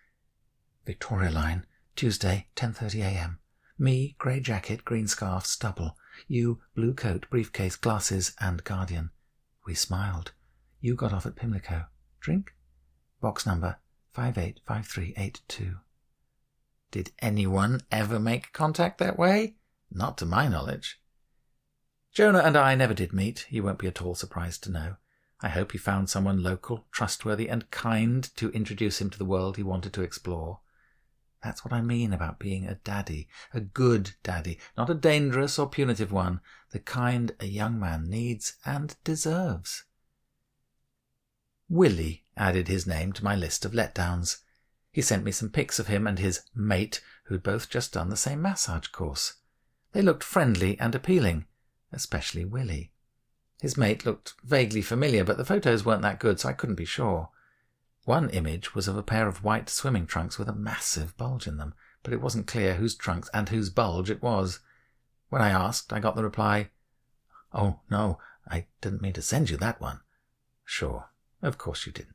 Victoria 0.86 1.32
Line, 1.32 1.66
Tuesday, 1.96 2.48
10:30 2.56 3.02
a.m. 3.02 3.40
Me, 3.78 4.16
grey 4.20 4.40
jacket, 4.40 4.86
green 4.86 5.08
scarf, 5.08 5.46
stubble. 5.46 5.98
You, 6.28 6.60
blue 6.76 6.94
coat, 6.94 7.26
briefcase, 7.30 7.76
glasses, 7.76 8.34
and 8.40 8.64
guardian. 8.64 9.10
We 9.66 9.74
smiled. 9.74 10.32
You 10.80 10.96
got 10.96 11.14
off 11.14 11.26
at 11.26 11.36
Pimlico. 11.36 11.88
Drink? 12.22 12.54
Box 13.20 13.46
number 13.46 13.78
585382. 14.16 15.80
Did 16.92 17.12
anyone 17.20 17.82
ever 17.92 18.20
make 18.20 18.54
contact 18.54 19.00
that 19.00 19.18
way? 19.18 19.56
Not 19.92 20.18
to 20.20 20.26
my 20.26 20.48
knowledge. 20.48 21.00
Jonah 22.14 22.40
and 22.40 22.56
I 22.56 22.76
never 22.76 22.94
did 22.94 23.12
meet, 23.12 23.48
you 23.50 23.64
won't 23.64 23.80
be 23.80 23.88
at 23.88 24.02
all 24.02 24.14
surprised 24.14 24.64
to 24.64 24.72
know. 24.72 24.96
I 25.42 25.50
hope 25.50 25.72
he 25.72 25.78
found 25.78 26.10
someone 26.10 26.44
local, 26.44 26.86
trustworthy, 26.92 27.50
and 27.50 27.70
kind 27.72 28.24
to 28.36 28.52
introduce 28.52 29.02
him 29.02 29.10
to 29.10 29.18
the 29.18 29.26
world 29.26 29.58
he 29.58 29.64
wanted 29.64 29.94
to 29.94 30.04
explore. 30.04 30.60
That's 31.44 31.66
what 31.66 31.74
I 31.74 31.82
mean 31.82 32.14
about 32.14 32.40
being 32.40 32.66
a 32.66 32.76
daddy, 32.76 33.28
a 33.54 33.60
good 33.60 34.12
daddy, 34.24 34.60
not 34.78 34.90
a 34.90 34.94
dangerous 34.94 35.60
or 35.60 35.68
punitive 35.68 36.12
one, 36.12 36.40
the 36.72 36.80
kind 36.80 37.36
a 37.40 37.46
young 37.46 37.80
man 37.80 38.10
needs 38.10 38.54
and 38.66 38.96
deserves. 39.04 39.84
Willie 41.68 42.23
added 42.38 42.68
his 42.68 42.88
name 42.88 43.14
to 43.14 43.24
my 43.24 43.36
list 43.36 43.66
of 43.66 43.74
letdowns. 43.74 44.38
He 44.92 45.02
sent 45.02 45.24
me 45.24 45.32
some 45.32 45.50
pics 45.50 45.80
of 45.80 45.88
him 45.88 46.06
and 46.08 46.20
his 46.20 46.42
mate, 46.56 47.02
who'd 47.26 47.44
both 47.44 47.70
just 47.70 47.94
done 47.94 48.10
the 48.10 48.18
same 48.18 48.42
massage 48.42 48.88
course. 48.88 49.36
They 49.92 50.02
looked 50.02 50.24
friendly 50.24 50.80
and 50.80 50.94
appealing, 50.94 51.46
especially 51.92 52.46
Willie. 52.46 52.92
His 53.62 53.78
mate 53.78 54.06
looked 54.06 54.34
vaguely 54.44 54.82
familiar, 54.82 55.24
but 55.24 55.38
the 55.38 55.46
photos 55.46 55.86
weren't 55.86 56.02
that 56.02 56.20
good, 56.20 56.40
so 56.40 56.50
I 56.50 56.54
couldn't 56.54 56.76
be 56.76 56.86
sure. 56.86 57.30
One 58.06 58.30
image 58.32 58.76
was 58.76 58.88
of 58.88 58.98
a 58.98 59.04
pair 59.04 59.28
of 59.28 59.44
white 59.44 59.70
swimming 59.70 60.06
trunks 60.06 60.38
with 60.38 60.50
a 60.50 60.54
massive 60.54 61.16
bulge 61.16 61.48
in 61.48 61.58
them, 61.58 61.74
but 62.04 62.12
it 62.12 62.22
wasn't 62.22 62.48
clear 62.48 62.76
whose 62.76 62.96
trunks 62.96 63.30
and 63.34 63.48
whose 63.48 63.70
bulge 63.70 64.10
it 64.10 64.22
was. 64.22 64.60
When 65.30 65.42
I 65.42 65.50
asked, 65.50 65.94
I 65.94 66.00
got 66.00 66.16
the 66.16 66.24
reply, 66.24 66.70
Oh, 67.54 67.80
no, 67.90 68.20
I 68.48 68.66
didn't 68.82 69.02
mean 69.02 69.14
to 69.14 69.22
send 69.22 69.50
you 69.50 69.58
that 69.58 69.80
one. 69.80 70.02
Sure, 70.66 71.10
of 71.42 71.58
course 71.58 71.86
you 71.86 71.92
didn't. 71.92 72.13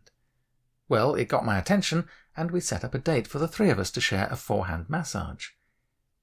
Well, 0.88 1.14
it 1.14 1.28
got 1.28 1.44
my 1.44 1.58
attention, 1.58 2.08
and 2.36 2.50
we 2.50 2.60
set 2.60 2.84
up 2.84 2.94
a 2.94 2.98
date 2.98 3.26
for 3.26 3.38
the 3.38 3.48
three 3.48 3.70
of 3.70 3.78
us 3.78 3.90
to 3.92 4.00
share 4.00 4.28
a 4.30 4.36
four-hand 4.36 4.86
massage. 4.88 5.48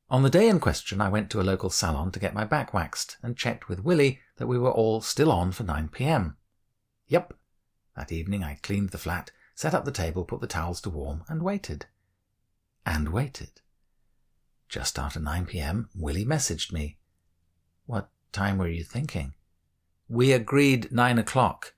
On 0.09 0.23
the 0.23 0.29
day 0.29 0.47
in 0.47 0.59
question, 0.59 1.01
I 1.01 1.09
went 1.09 1.29
to 1.31 1.41
a 1.41 1.43
local 1.43 1.69
salon 1.69 2.11
to 2.11 2.19
get 2.19 2.33
my 2.33 2.45
back 2.45 2.73
waxed 2.73 3.17
and 3.23 3.37
checked 3.37 3.67
with 3.67 3.83
Willie 3.83 4.19
that 4.37 4.47
we 4.47 4.57
were 4.57 4.71
all 4.71 5.01
still 5.01 5.31
on 5.31 5.51
for 5.51 5.63
9 5.63 5.89
pm. 5.89 6.37
Yep. 7.07 7.33
That 7.95 8.11
evening 8.11 8.43
I 8.43 8.59
cleaned 8.61 8.89
the 8.89 8.97
flat, 8.97 9.31
set 9.55 9.73
up 9.73 9.85
the 9.85 9.91
table, 9.91 10.25
put 10.25 10.41
the 10.41 10.47
towels 10.47 10.81
to 10.81 10.89
warm, 10.89 11.23
and 11.27 11.41
waited. 11.41 11.87
And 12.85 13.09
waited. 13.09 13.61
Just 14.69 14.99
after 14.99 15.19
9 15.19 15.45
pm, 15.45 15.89
Willie 15.95 16.25
messaged 16.25 16.71
me. 16.71 16.97
What 17.85 18.09
time 18.31 18.57
were 18.57 18.67
you 18.67 18.83
thinking? 18.83 19.33
We 20.07 20.31
agreed 20.33 20.91
nine 20.91 21.17
o'clock. 21.17 21.73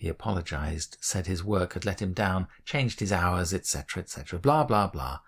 He 0.00 0.08
apologized, 0.08 0.96
said 1.02 1.26
his 1.26 1.44
work 1.44 1.74
had 1.74 1.84
let 1.84 2.00
him 2.00 2.14
down, 2.14 2.48
changed 2.64 3.00
his 3.00 3.12
hours, 3.12 3.52
etc., 3.52 4.02
etc., 4.02 4.38
blah, 4.38 4.64
blah, 4.64 4.86
blah. 4.86 5.18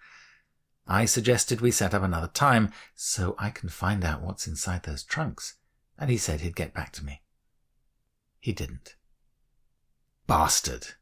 I 0.86 1.04
suggested 1.04 1.60
we 1.60 1.70
set 1.70 1.92
up 1.92 2.02
another 2.02 2.28
time 2.28 2.72
so 2.94 3.34
I 3.38 3.50
can 3.50 3.68
find 3.68 4.02
out 4.02 4.22
what's 4.22 4.46
inside 4.46 4.84
those 4.84 5.02
trunks, 5.04 5.58
and 5.98 6.08
he 6.08 6.16
said 6.16 6.40
he'd 6.40 6.56
get 6.56 6.72
back 6.72 6.90
to 6.92 7.04
me. 7.04 7.20
He 8.40 8.54
didn't. 8.54 8.96
Bastard. 10.26 10.94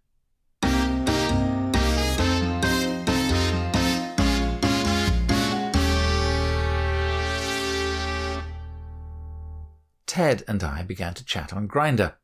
Ted 10.09 10.43
and 10.49 10.65
I 10.65 10.83
began 10.83 11.15
to 11.15 11.25
chat 11.25 11.53
on 11.53 11.69
Grindr. 11.69 12.15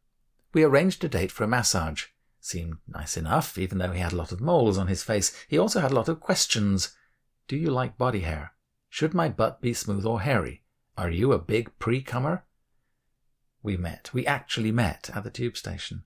We 0.57 0.65
arranged 0.65 1.05
a 1.05 1.09
date 1.11 1.31
for 1.31 1.45
a 1.45 1.47
massage. 1.47 2.05
Seemed 2.41 2.79
nice 2.89 3.19
enough, 3.19 3.59
even 3.59 3.77
though 3.77 3.93
he 3.93 4.01
had 4.01 4.15
a 4.15 4.17
lot 4.17 4.33
of 4.33 4.41
moles 4.41 4.79
on 4.79 4.87
his 4.87 5.03
face. 5.03 5.31
He 5.49 5.59
also 5.59 5.81
had 5.81 5.91
a 5.91 5.95
lot 5.95 6.09
of 6.09 6.19
questions. 6.19 6.97
Do 7.47 7.59
you 7.59 7.69
like 7.69 7.99
body 7.99 8.21
hair? 8.21 8.53
Should 8.89 9.13
my 9.13 9.29
butt 9.29 9.61
be 9.61 9.75
smooth 9.75 10.07
or 10.07 10.23
hairy? 10.23 10.63
Are 10.97 11.11
you 11.11 11.35
a 11.35 11.39
big 11.39 11.79
pre-comer? 11.79 12.47
We 13.63 13.77
met. 13.77 14.09
We 14.15 14.25
actually 14.25 14.73
met 14.73 15.11
at 15.15 15.25
the 15.25 15.31
tube 15.31 15.59
station. 15.59 16.05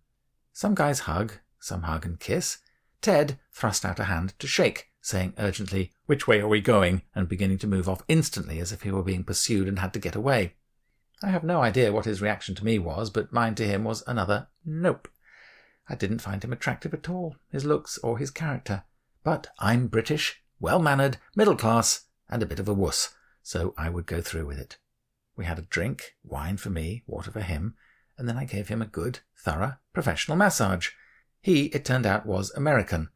Some 0.53 0.75
guys 0.75 1.07
hug, 1.07 1.35
some 1.61 1.83
hug 1.83 2.05
and 2.05 2.19
kiss. 2.19 2.59
Ted 3.01 3.39
thrust 3.53 3.85
out 3.85 4.01
a 4.01 4.05
hand 4.07 4.35
to 4.41 4.49
shake, 4.49 4.89
saying 5.01 5.35
urgently, 5.39 5.93
Which 6.07 6.27
way 6.27 6.41
are 6.41 6.49
we 6.49 6.61
going? 6.61 7.03
and 7.15 7.29
beginning 7.29 7.59
to 7.59 7.69
move 7.69 7.89
off 7.89 8.03
instantly 8.09 8.59
as 8.59 8.73
if 8.73 8.83
he 8.83 8.91
were 8.91 9.05
being 9.05 9.23
pursued 9.23 9.69
and 9.69 9.79
had 9.79 9.93
to 9.93 10.01
get 10.01 10.17
away. 10.17 10.55
I 11.23 11.29
have 11.29 11.45
no 11.45 11.61
idea 11.61 11.93
what 11.93 12.07
his 12.07 12.23
reaction 12.23 12.55
to 12.55 12.65
me 12.65 12.79
was, 12.79 13.11
but 13.11 13.33
mine 13.33 13.55
to 13.57 13.67
him 13.67 13.85
was 13.85 14.03
another 14.07 14.49
nope. 14.65 15.09
I 15.89 15.95
didn't 15.95 16.21
find 16.21 16.43
him 16.43 16.53
attractive 16.53 16.95
at 16.95 17.11
all, 17.11 17.37
his 17.51 17.65
looks 17.65 17.99
or 17.99 18.17
his 18.17 18.31
character. 18.31 18.85
But 19.23 19.49
I'm 19.59 19.89
British, 19.89 20.43
well 20.61 20.81
mannered, 20.81 21.19
middle 21.37 21.57
class, 21.57 22.07
and 22.29 22.43
a 22.43 22.47
bit 22.47 22.59
of 22.59 22.69
a 22.69 22.75
wuss, 22.75 23.15
so 23.43 23.75
I 23.77 23.91
would 23.91 24.07
go 24.07 24.23
through 24.23 24.47
with 24.47 24.59
it. 24.59 24.79
We 25.37 25.45
had 25.45 25.59
a 25.59 25.63
drink, 25.63 26.17
wine 26.23 26.57
for 26.57 26.71
me, 26.71 27.03
water 27.07 27.31
for 27.31 27.41
him, 27.41 27.75
and 28.17 28.29
then 28.29 28.39
I 28.39 28.45
gave 28.45 28.69
him 28.69 28.81
a 28.81 28.87
good, 28.87 29.21
thorough, 29.37 29.77
professional 29.93 30.37
massage. 30.37 30.91
He, 31.43 31.67
it 31.67 31.85
turned 31.85 32.07
out, 32.07 32.25
was 32.25 32.51
American, 32.53 33.11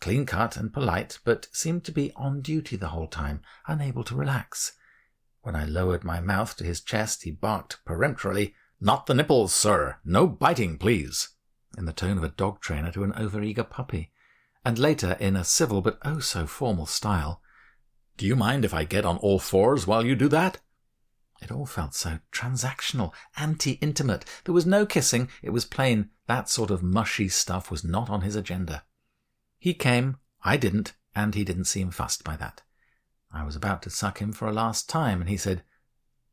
clean 0.00 0.26
cut 0.26 0.56
and 0.56 0.72
polite, 0.72 1.20
but 1.24 1.48
seemed 1.52 1.84
to 1.84 1.92
be 1.92 2.12
on 2.16 2.42
duty 2.42 2.76
the 2.76 2.88
whole 2.88 3.06
time, 3.06 3.40
unable 3.66 4.04
to 4.04 4.14
relax. 4.14 4.72
When 5.46 5.54
I 5.54 5.64
lowered 5.64 6.02
my 6.02 6.18
mouth 6.18 6.56
to 6.56 6.64
his 6.64 6.80
chest, 6.80 7.22
he 7.22 7.30
barked 7.30 7.78
peremptorily, 7.84 8.56
Not 8.80 9.06
the 9.06 9.14
nipples, 9.14 9.54
sir! 9.54 9.98
No 10.04 10.26
biting, 10.26 10.76
please! 10.76 11.36
in 11.78 11.84
the 11.84 11.92
tone 11.92 12.18
of 12.18 12.24
a 12.24 12.30
dog 12.30 12.60
trainer 12.60 12.90
to 12.90 13.04
an 13.04 13.12
overeager 13.12 13.70
puppy. 13.70 14.10
And 14.64 14.76
later, 14.76 15.16
in 15.20 15.36
a 15.36 15.44
civil 15.44 15.82
but 15.82 16.00
oh 16.04 16.18
so 16.18 16.48
formal 16.48 16.84
style, 16.84 17.42
Do 18.16 18.26
you 18.26 18.34
mind 18.34 18.64
if 18.64 18.74
I 18.74 18.82
get 18.82 19.04
on 19.04 19.18
all 19.18 19.38
fours 19.38 19.86
while 19.86 20.04
you 20.04 20.16
do 20.16 20.26
that? 20.30 20.58
It 21.40 21.52
all 21.52 21.64
felt 21.64 21.94
so 21.94 22.18
transactional, 22.32 23.12
anti-intimate. 23.36 24.24
There 24.46 24.52
was 24.52 24.66
no 24.66 24.84
kissing. 24.84 25.28
It 25.44 25.50
was 25.50 25.64
plain 25.64 26.10
that 26.26 26.48
sort 26.48 26.72
of 26.72 26.82
mushy 26.82 27.28
stuff 27.28 27.70
was 27.70 27.84
not 27.84 28.10
on 28.10 28.22
his 28.22 28.34
agenda. 28.34 28.82
He 29.60 29.74
came, 29.74 30.16
I 30.42 30.56
didn't, 30.56 30.94
and 31.14 31.36
he 31.36 31.44
didn't 31.44 31.66
seem 31.66 31.92
fussed 31.92 32.24
by 32.24 32.34
that. 32.34 32.62
I 33.32 33.44
was 33.44 33.56
about 33.56 33.82
to 33.82 33.90
suck 33.90 34.18
him 34.18 34.32
for 34.32 34.48
a 34.48 34.52
last 34.52 34.88
time, 34.88 35.20
and 35.20 35.28
he 35.28 35.36
said, 35.36 35.62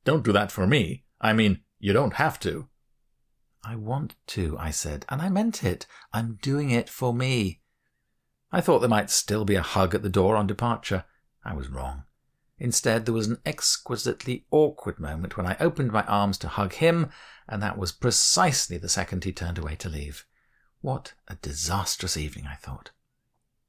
Don't 0.05 0.23
do 0.23 0.31
that 0.31 0.51
for 0.51 0.67
me. 0.67 1.05
I 1.19 1.33
mean, 1.33 1.61
You 1.79 1.93
don't 1.93 2.13
have 2.13 2.39
to. 2.41 2.69
I 3.63 3.75
want 3.75 4.15
to, 4.27 4.57
I 4.59 4.71
said, 4.71 5.05
and 5.09 5.21
I 5.21 5.29
meant 5.29 5.63
it. 5.63 5.85
I'm 6.11 6.37
doing 6.41 6.69
it 6.69 6.89
for 6.89 7.13
me. 7.13 7.61
I 8.51 8.61
thought 8.61 8.79
there 8.79 8.89
might 8.89 9.09
still 9.09 9.45
be 9.45 9.55
a 9.55 9.61
hug 9.61 9.95
at 9.95 10.03
the 10.03 10.09
door 10.09 10.35
on 10.35 10.47
departure. 10.47 11.05
I 11.43 11.53
was 11.53 11.69
wrong. 11.69 12.03
Instead, 12.59 13.05
there 13.05 13.13
was 13.13 13.27
an 13.27 13.39
exquisitely 13.45 14.45
awkward 14.51 14.99
moment 14.99 15.35
when 15.35 15.45
I 15.45 15.57
opened 15.59 15.91
my 15.91 16.03
arms 16.03 16.37
to 16.39 16.47
hug 16.47 16.73
him, 16.73 17.09
and 17.47 17.61
that 17.61 17.77
was 17.77 17.91
precisely 17.91 18.77
the 18.77 18.89
second 18.89 19.23
he 19.23 19.33
turned 19.33 19.57
away 19.57 19.75
to 19.77 19.89
leave. 19.89 20.25
What 20.81 21.13
a 21.27 21.35
disastrous 21.35 22.15
evening, 22.15 22.45
I 22.47 22.55
thought. 22.55 22.91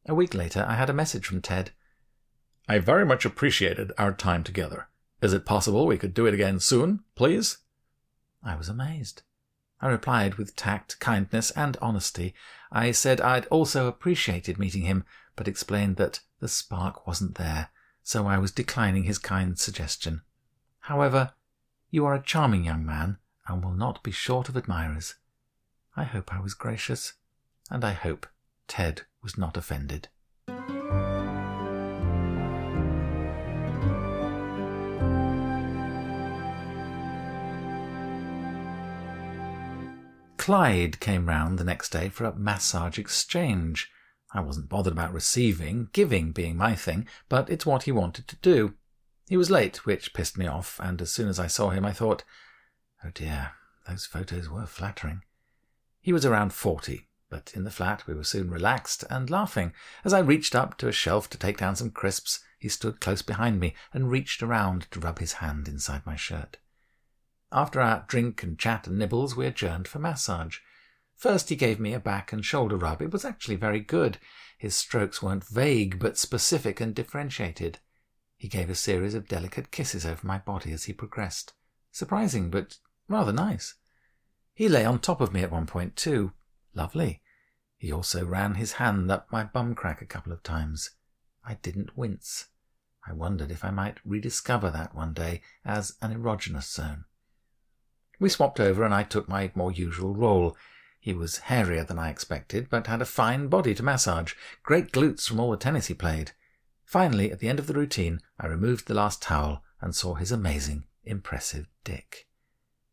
A 0.06 0.14
week 0.14 0.34
later, 0.34 0.64
I 0.68 0.74
had 0.74 0.90
a 0.90 0.94
message 0.94 1.26
from 1.26 1.40
Ted. 1.40 1.72
I 2.68 2.78
very 2.78 3.04
much 3.04 3.24
appreciated 3.24 3.92
our 3.98 4.12
time 4.12 4.42
together. 4.42 4.88
Is 5.20 5.32
it 5.32 5.44
possible 5.44 5.86
we 5.86 5.98
could 5.98 6.14
do 6.14 6.26
it 6.26 6.34
again 6.34 6.60
soon, 6.60 7.04
please? 7.14 7.58
I 8.42 8.56
was 8.56 8.68
amazed. 8.68 9.22
I 9.80 9.88
replied 9.88 10.36
with 10.36 10.56
tact, 10.56 10.98
kindness, 10.98 11.50
and 11.50 11.76
honesty. 11.82 12.34
I 12.72 12.90
said 12.90 13.20
I'd 13.20 13.46
also 13.46 13.86
appreciated 13.86 14.58
meeting 14.58 14.82
him, 14.82 15.04
but 15.36 15.48
explained 15.48 15.96
that 15.96 16.20
the 16.40 16.48
spark 16.48 17.06
wasn't 17.06 17.34
there, 17.34 17.68
so 18.02 18.26
I 18.26 18.38
was 18.38 18.50
declining 18.50 19.04
his 19.04 19.18
kind 19.18 19.58
suggestion. 19.58 20.22
However, 20.80 21.32
you 21.90 22.06
are 22.06 22.14
a 22.14 22.22
charming 22.22 22.64
young 22.64 22.84
man, 22.84 23.18
and 23.46 23.62
will 23.62 23.72
not 23.72 24.02
be 24.02 24.10
short 24.10 24.48
of 24.48 24.56
admirers. 24.56 25.16
I 25.96 26.04
hope 26.04 26.34
I 26.34 26.40
was 26.40 26.54
gracious, 26.54 27.14
and 27.70 27.84
I 27.84 27.92
hope 27.92 28.26
Ted 28.68 29.02
was 29.22 29.36
not 29.36 29.56
offended. 29.56 30.08
Clyde 40.44 41.00
came 41.00 41.24
round 41.24 41.58
the 41.58 41.64
next 41.64 41.88
day 41.88 42.10
for 42.10 42.24
a 42.24 42.34
massage 42.34 42.98
exchange. 42.98 43.90
I 44.34 44.40
wasn't 44.40 44.68
bothered 44.68 44.92
about 44.92 45.14
receiving, 45.14 45.88
giving 45.94 46.32
being 46.32 46.54
my 46.54 46.74
thing, 46.74 47.08
but 47.30 47.48
it's 47.48 47.64
what 47.64 47.84
he 47.84 47.92
wanted 47.92 48.28
to 48.28 48.36
do. 48.36 48.74
He 49.26 49.38
was 49.38 49.50
late, 49.50 49.86
which 49.86 50.12
pissed 50.12 50.36
me 50.36 50.46
off, 50.46 50.78
and 50.82 51.00
as 51.00 51.10
soon 51.10 51.30
as 51.30 51.38
I 51.38 51.46
saw 51.46 51.70
him, 51.70 51.86
I 51.86 51.94
thought, 51.94 52.24
oh 53.02 53.08
dear, 53.14 53.52
those 53.88 54.04
photos 54.04 54.50
were 54.50 54.66
flattering. 54.66 55.22
He 56.02 56.12
was 56.12 56.26
around 56.26 56.52
forty, 56.52 57.08
but 57.30 57.52
in 57.54 57.64
the 57.64 57.70
flat 57.70 58.06
we 58.06 58.12
were 58.12 58.22
soon 58.22 58.50
relaxed 58.50 59.02
and 59.08 59.30
laughing. 59.30 59.72
As 60.04 60.12
I 60.12 60.18
reached 60.18 60.54
up 60.54 60.76
to 60.76 60.88
a 60.88 60.92
shelf 60.92 61.30
to 61.30 61.38
take 61.38 61.56
down 61.56 61.74
some 61.74 61.90
crisps, 61.90 62.40
he 62.58 62.68
stood 62.68 63.00
close 63.00 63.22
behind 63.22 63.60
me 63.60 63.74
and 63.94 64.10
reached 64.10 64.42
around 64.42 64.88
to 64.90 65.00
rub 65.00 65.20
his 65.20 65.40
hand 65.40 65.68
inside 65.68 66.04
my 66.04 66.16
shirt. 66.16 66.58
After 67.56 67.80
our 67.80 68.04
drink 68.08 68.42
and 68.42 68.58
chat 68.58 68.88
and 68.88 68.98
nibbles, 68.98 69.36
we 69.36 69.46
adjourned 69.46 69.86
for 69.86 70.00
massage. 70.00 70.58
First, 71.14 71.50
he 71.50 71.54
gave 71.54 71.78
me 71.78 71.94
a 71.94 72.00
back 72.00 72.32
and 72.32 72.44
shoulder 72.44 72.76
rub. 72.76 73.00
It 73.00 73.12
was 73.12 73.24
actually 73.24 73.54
very 73.54 73.78
good. 73.78 74.18
His 74.58 74.74
strokes 74.74 75.22
weren't 75.22 75.46
vague, 75.46 76.00
but 76.00 76.18
specific 76.18 76.80
and 76.80 76.92
differentiated. 76.92 77.78
He 78.36 78.48
gave 78.48 78.68
a 78.68 78.74
series 78.74 79.14
of 79.14 79.28
delicate 79.28 79.70
kisses 79.70 80.04
over 80.04 80.26
my 80.26 80.38
body 80.38 80.72
as 80.72 80.84
he 80.84 80.92
progressed. 80.92 81.52
Surprising, 81.92 82.50
but 82.50 82.78
rather 83.08 83.32
nice. 83.32 83.74
He 84.52 84.68
lay 84.68 84.84
on 84.84 84.98
top 84.98 85.20
of 85.20 85.32
me 85.32 85.42
at 85.42 85.52
one 85.52 85.66
point, 85.66 85.94
too. 85.94 86.32
Lovely. 86.74 87.22
He 87.76 87.92
also 87.92 88.26
ran 88.26 88.56
his 88.56 88.72
hand 88.72 89.08
up 89.12 89.30
my 89.30 89.44
bum 89.44 89.76
crack 89.76 90.02
a 90.02 90.06
couple 90.06 90.32
of 90.32 90.42
times. 90.42 90.90
I 91.44 91.54
didn't 91.54 91.96
wince. 91.96 92.46
I 93.06 93.12
wondered 93.12 93.52
if 93.52 93.64
I 93.64 93.70
might 93.70 94.04
rediscover 94.04 94.72
that 94.72 94.92
one 94.92 95.12
day 95.12 95.40
as 95.64 95.96
an 96.02 96.12
erogenous 96.12 96.68
zone. 96.72 97.04
We 98.20 98.28
swapped 98.28 98.60
over, 98.60 98.84
and 98.84 98.94
I 98.94 99.02
took 99.02 99.28
my 99.28 99.50
more 99.54 99.72
usual 99.72 100.14
role. 100.14 100.56
He 101.00 101.12
was 101.12 101.38
hairier 101.38 101.84
than 101.84 101.98
I 101.98 102.10
expected, 102.10 102.70
but 102.70 102.86
had 102.86 103.02
a 103.02 103.06
fine 103.06 103.48
body 103.48 103.74
to 103.74 103.82
massage, 103.82 104.34
great 104.62 104.92
glutes 104.92 105.26
from 105.26 105.40
all 105.40 105.50
the 105.50 105.56
tennis 105.56 105.88
he 105.88 105.94
played. 105.94 106.32
Finally, 106.84 107.32
at 107.32 107.40
the 107.40 107.48
end 107.48 107.58
of 107.58 107.66
the 107.66 107.74
routine, 107.74 108.20
I 108.38 108.46
removed 108.46 108.86
the 108.86 108.94
last 108.94 109.20
towel 109.20 109.62
and 109.80 109.94
saw 109.94 110.14
his 110.14 110.30
amazing, 110.30 110.84
impressive 111.02 111.66
dick. 111.82 112.28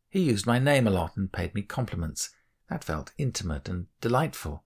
He 0.10 0.22
used 0.22 0.48
my 0.48 0.60
name 0.60 0.88
a 0.88 0.92
lot 0.92 1.16
and 1.16 1.32
paid 1.32 1.54
me 1.54 1.62
compliments. 1.62 2.32
That 2.70 2.84
felt 2.84 3.14
intimate 3.18 3.70
and 3.70 3.88
delightful. 4.02 4.64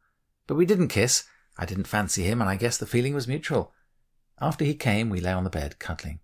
But 0.48 0.56
we 0.56 0.65
didn't 0.65 0.88
kiss. 0.88 1.26
I 1.58 1.65
didn't 1.65 1.88
fancy 1.88 2.24
him, 2.24 2.39
and 2.39 2.50
I 2.50 2.56
guess 2.56 2.78
the 2.78 2.88
feeling 2.88 3.13
was 3.13 3.28
mutual. 3.28 3.74
After 4.39 4.63
he 4.63 4.74
came, 4.74 5.10
we 5.10 5.20
lay 5.20 5.32
on 5.34 5.44
the 5.44 5.50
bed, 5.50 5.80
cuddling. 5.80 6.20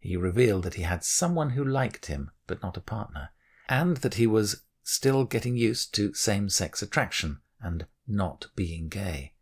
He 0.00 0.16
revealed 0.16 0.64
that 0.64 0.74
he 0.74 0.82
had 0.82 1.04
someone 1.04 1.50
who 1.50 1.64
liked 1.64 2.06
him, 2.06 2.30
but 2.46 2.62
not 2.62 2.76
a 2.76 2.80
partner 2.80 3.30
and 3.68 3.98
that 3.98 4.14
he 4.14 4.26
was 4.26 4.62
still 4.82 5.24
getting 5.24 5.56
used 5.56 5.94
to 5.94 6.14
same 6.14 6.48
sex 6.48 6.82
attraction 6.82 7.40
and 7.60 7.86
not 8.06 8.46
being 8.56 8.88
gay. 8.88 9.34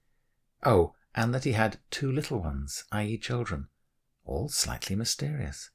Oh, 0.65 0.95
and 1.15 1.33
that 1.33 1.45
he 1.45 1.53
had 1.53 1.79
two 1.91 2.11
little 2.11 2.41
ones, 2.41 2.85
i.e., 2.93 3.17
children, 3.19 3.69
all 4.25 4.49
slightly 4.49 4.97
mysterious. 4.97 5.71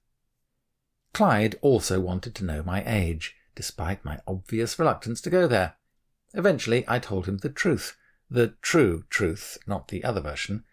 Clyde 1.13 1.55
also 1.61 1.99
wanted 1.99 2.35
to 2.35 2.45
know 2.45 2.63
my 2.63 2.83
age, 2.85 3.35
despite 3.55 4.05
my 4.05 4.19
obvious 4.27 4.77
reluctance 4.77 5.21
to 5.21 5.29
go 5.29 5.47
there. 5.47 5.75
Eventually, 6.33 6.85
I 6.87 6.99
told 6.99 7.25
him 7.25 7.37
the 7.37 7.49
truth, 7.49 7.97
the 8.29 8.55
true 8.61 9.05
truth, 9.09 9.57
not 9.65 9.87
the 9.87 10.03
other 10.03 10.21
version, 10.21 10.63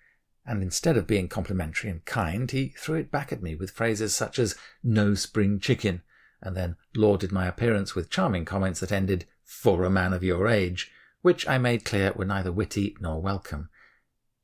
and 0.44 0.62
instead 0.62 0.96
of 0.96 1.06
being 1.06 1.28
complimentary 1.28 1.90
and 1.90 2.04
kind, 2.04 2.50
he 2.50 2.74
threw 2.76 2.96
it 2.96 3.10
back 3.10 3.32
at 3.32 3.42
me 3.42 3.54
with 3.54 3.70
phrases 3.70 4.14
such 4.14 4.38
as 4.38 4.54
no 4.82 5.14
spring 5.14 5.58
chicken 5.60 6.02
and 6.42 6.56
then 6.56 6.76
lauded 6.94 7.32
my 7.32 7.46
appearance 7.46 7.94
with 7.94 8.10
charming 8.10 8.44
comments 8.44 8.80
that 8.80 8.92
ended, 8.92 9.26
for 9.44 9.84
a 9.84 9.90
man 9.90 10.12
of 10.12 10.22
your 10.22 10.46
age, 10.46 10.90
which 11.22 11.48
I 11.48 11.58
made 11.58 11.84
clear 11.84 12.12
were 12.14 12.24
neither 12.24 12.52
witty 12.52 12.96
nor 13.00 13.20
welcome. 13.20 13.70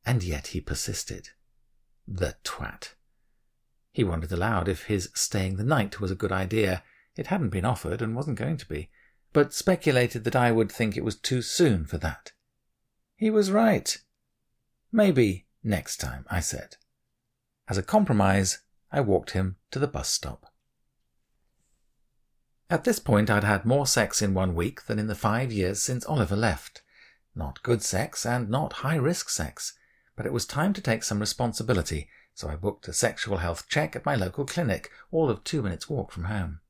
And 0.05 0.23
yet 0.23 0.49
he 0.49 0.61
persisted. 0.61 1.31
The 2.07 2.37
twat. 2.45 2.95
He 3.93 4.03
wondered 4.03 4.33
aloud 4.33 4.69
if 4.69 4.85
his 4.85 5.11
staying 5.15 5.57
the 5.57 5.65
night 5.65 6.01
was 6.01 6.11
a 6.11 6.17
good 6.17 6.33
idea. 6.33 6.83
It 7.17 7.29
hadn't 7.29 7.51
been 7.51 7.65
offered 7.65 8.03
and 8.03 8.17
wasn't 8.17 8.39
going 8.39 8.57
to 8.57 8.69
be, 8.69 8.91
but 9.33 9.55
speculated 9.55 10.25
that 10.25 10.37
I 10.37 10.51
would 10.51 10.71
think 10.71 10.97
it 10.97 11.05
was 11.05 11.17
too 11.17 11.43
soon 11.43 11.85
for 11.85 11.99
that. 11.99 12.33
He 13.17 13.31
was 13.31 13.53
right. 13.53 13.97
Maybe 14.91 15.47
next 15.63 15.99
time, 15.99 16.27
I 16.31 16.41
said. 16.41 16.77
As 17.69 17.79
a 17.79 17.83
compromise, 17.83 18.61
I 18.91 19.01
walked 19.01 19.31
him 19.31 19.57
to 19.71 19.79
the 19.79 19.87
bus 19.87 20.09
stop. 20.09 20.53
At 22.75 22.83
this 22.83 22.99
point, 22.99 23.31
I'd 23.31 23.45
had 23.45 23.65
more 23.65 23.87
sex 23.87 24.21
in 24.21 24.35
one 24.35 24.57
week 24.57 24.87
than 24.87 24.99
in 24.99 25.07
the 25.07 25.15
five 25.15 25.53
years 25.53 25.81
since 25.81 26.05
Oliver 26.07 26.35
left. 26.35 26.83
Not 27.33 27.63
good 27.63 27.85
sex 27.85 28.27
and 28.27 28.49
not 28.49 28.83
high 28.83 28.97
risk 28.97 29.29
sex, 29.29 29.75
but 30.17 30.27
it 30.27 30.33
was 30.33 30.45
time 30.45 30.73
to 30.73 30.81
take 30.81 31.05
some 31.05 31.21
responsibility, 31.21 32.09
so 32.35 32.49
I 32.49 32.57
booked 32.57 32.89
a 32.89 32.93
sexual 32.93 33.37
health 33.37 33.69
check 33.69 33.95
at 33.95 34.05
my 34.05 34.17
local 34.17 34.45
clinic, 34.45 34.91
all 35.13 35.31
of 35.31 35.45
two 35.45 35.63
minutes' 35.63 35.89
walk 35.89 36.11
from 36.11 36.25
home. 36.25 36.63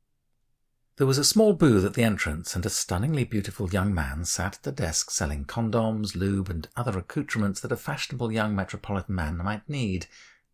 There 0.97 1.07
was 1.07 1.17
a 1.17 1.25
small 1.25 1.55
booth 1.55 1.87
at 1.87 1.95
the 1.95 2.05
entrance, 2.05 2.55
and 2.55 2.67
a 2.67 2.69
stunningly 2.69 3.25
beautiful 3.25 3.71
young 3.71 3.95
man 3.95 4.27
sat 4.27 4.57
at 4.57 4.63
the 4.63 4.73
desk 4.73 5.11
selling 5.11 5.47
condoms, 5.47 6.15
lube, 6.15 6.51
and 6.51 6.69
other 6.77 6.99
accoutrements 6.99 7.63
that 7.63 7.73
a 7.73 7.79
fashionable 7.79 8.31
young 8.31 8.55
metropolitan 8.55 9.15
man 9.15 9.39
might 9.39 9.67
need, 9.71 10.05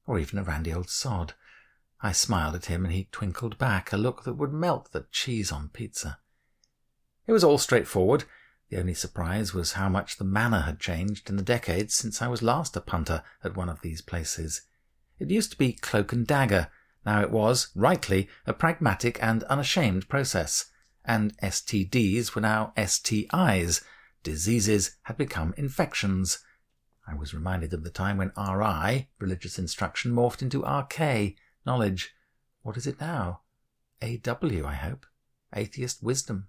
or 0.06 0.16
even 0.20 0.38
a 0.38 0.44
randy 0.44 0.72
old 0.72 0.88
sod. 0.88 1.34
I 2.02 2.12
smiled 2.12 2.54
at 2.54 2.66
him 2.66 2.84
and 2.84 2.94
he 2.94 3.08
twinkled 3.12 3.58
back 3.58 3.92
a 3.92 3.96
look 3.96 4.24
that 4.24 4.34
would 4.34 4.52
melt 4.52 4.92
the 4.92 5.06
cheese 5.10 5.52
on 5.52 5.68
pizza. 5.68 6.18
It 7.26 7.32
was 7.32 7.44
all 7.44 7.58
straightforward. 7.58 8.24
The 8.70 8.78
only 8.78 8.94
surprise 8.94 9.52
was 9.52 9.72
how 9.72 9.88
much 9.88 10.16
the 10.16 10.24
manner 10.24 10.60
had 10.60 10.80
changed 10.80 11.28
in 11.28 11.36
the 11.36 11.42
decades 11.42 11.94
since 11.94 12.22
I 12.22 12.28
was 12.28 12.42
last 12.42 12.76
a 12.76 12.80
punter 12.80 13.22
at 13.44 13.56
one 13.56 13.68
of 13.68 13.82
these 13.82 14.00
places. 14.00 14.62
It 15.18 15.30
used 15.30 15.50
to 15.52 15.58
be 15.58 15.72
cloak 15.72 16.12
and 16.12 16.26
dagger. 16.26 16.68
Now 17.04 17.20
it 17.20 17.30
was, 17.30 17.68
rightly, 17.74 18.28
a 18.46 18.54
pragmatic 18.54 19.22
and 19.22 19.42
unashamed 19.44 20.08
process. 20.08 20.70
And 21.04 21.36
STDs 21.38 22.34
were 22.34 22.40
now 22.40 22.72
STIs. 22.76 23.82
Diseases 24.22 24.96
had 25.02 25.16
become 25.16 25.52
infections. 25.56 26.38
I 27.06 27.14
was 27.14 27.34
reminded 27.34 27.74
of 27.74 27.84
the 27.84 27.90
time 27.90 28.16
when 28.16 28.32
RI, 28.36 29.08
religious 29.18 29.58
instruction, 29.58 30.12
morphed 30.12 30.42
into 30.42 30.62
RK, 30.62 31.34
Knowledge. 31.66 32.14
What 32.62 32.76
is 32.76 32.86
it 32.86 33.00
now? 33.00 33.40
AW, 34.02 34.66
I 34.66 34.74
hope. 34.74 35.06
Atheist 35.54 36.02
wisdom. 36.02 36.48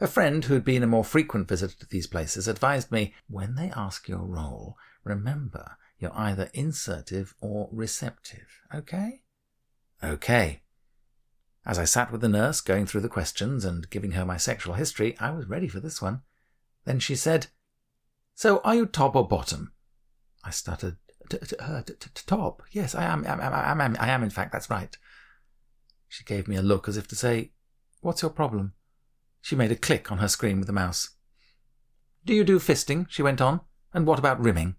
A 0.00 0.06
friend 0.06 0.44
who 0.44 0.54
had 0.54 0.64
been 0.64 0.82
a 0.82 0.88
more 0.88 1.04
frequent 1.04 1.48
visitor 1.48 1.76
to 1.78 1.86
these 1.86 2.06
places 2.06 2.48
advised 2.48 2.90
me 2.90 3.14
when 3.28 3.54
they 3.54 3.70
ask 3.76 4.08
your 4.08 4.24
role, 4.24 4.76
remember 5.04 5.76
you're 5.98 6.16
either 6.18 6.50
insertive 6.52 7.34
or 7.40 7.68
receptive. 7.70 8.60
Okay? 8.74 9.22
Okay. 10.02 10.62
As 11.64 11.78
I 11.78 11.84
sat 11.84 12.10
with 12.10 12.20
the 12.20 12.28
nurse 12.28 12.60
going 12.60 12.86
through 12.86 13.02
the 13.02 13.08
questions 13.08 13.64
and 13.64 13.88
giving 13.88 14.12
her 14.12 14.24
my 14.24 14.36
sexual 14.36 14.74
history, 14.74 15.16
I 15.20 15.30
was 15.30 15.46
ready 15.46 15.68
for 15.68 15.78
this 15.78 16.02
one. 16.02 16.22
Then 16.84 16.98
she 16.98 17.14
said, 17.14 17.46
So 18.34 18.60
are 18.64 18.74
you 18.74 18.86
top 18.86 19.14
or 19.14 19.28
bottom? 19.28 19.72
I 20.42 20.50
stuttered, 20.50 20.96
Uh, 21.58 21.82
top. 22.26 22.62
Yes, 22.70 22.94
I 22.94 23.04
am. 23.04 23.24
I 23.26 23.32
am. 23.32 23.40
I 23.40 23.84
am. 23.84 23.96
I 23.98 24.08
am. 24.08 24.22
In 24.22 24.30
fact, 24.30 24.52
that's 24.52 24.70
right. 24.70 24.96
She 26.08 26.24
gave 26.24 26.46
me 26.46 26.56
a 26.56 26.62
look 26.62 26.88
as 26.88 26.96
if 26.96 27.08
to 27.08 27.16
say, 27.16 27.52
What's 28.00 28.22
your 28.22 28.30
problem? 28.30 28.74
She 29.40 29.56
made 29.56 29.72
a 29.72 29.76
click 29.76 30.12
on 30.12 30.18
her 30.18 30.28
screen 30.28 30.58
with 30.58 30.66
the 30.66 30.72
mouse. 30.72 31.10
Do 32.24 32.34
you 32.34 32.44
do 32.44 32.58
fisting? 32.58 33.06
she 33.08 33.22
went 33.22 33.40
on. 33.40 33.60
And 33.92 34.06
what 34.06 34.18
about 34.18 34.40
rimming? 34.42 34.76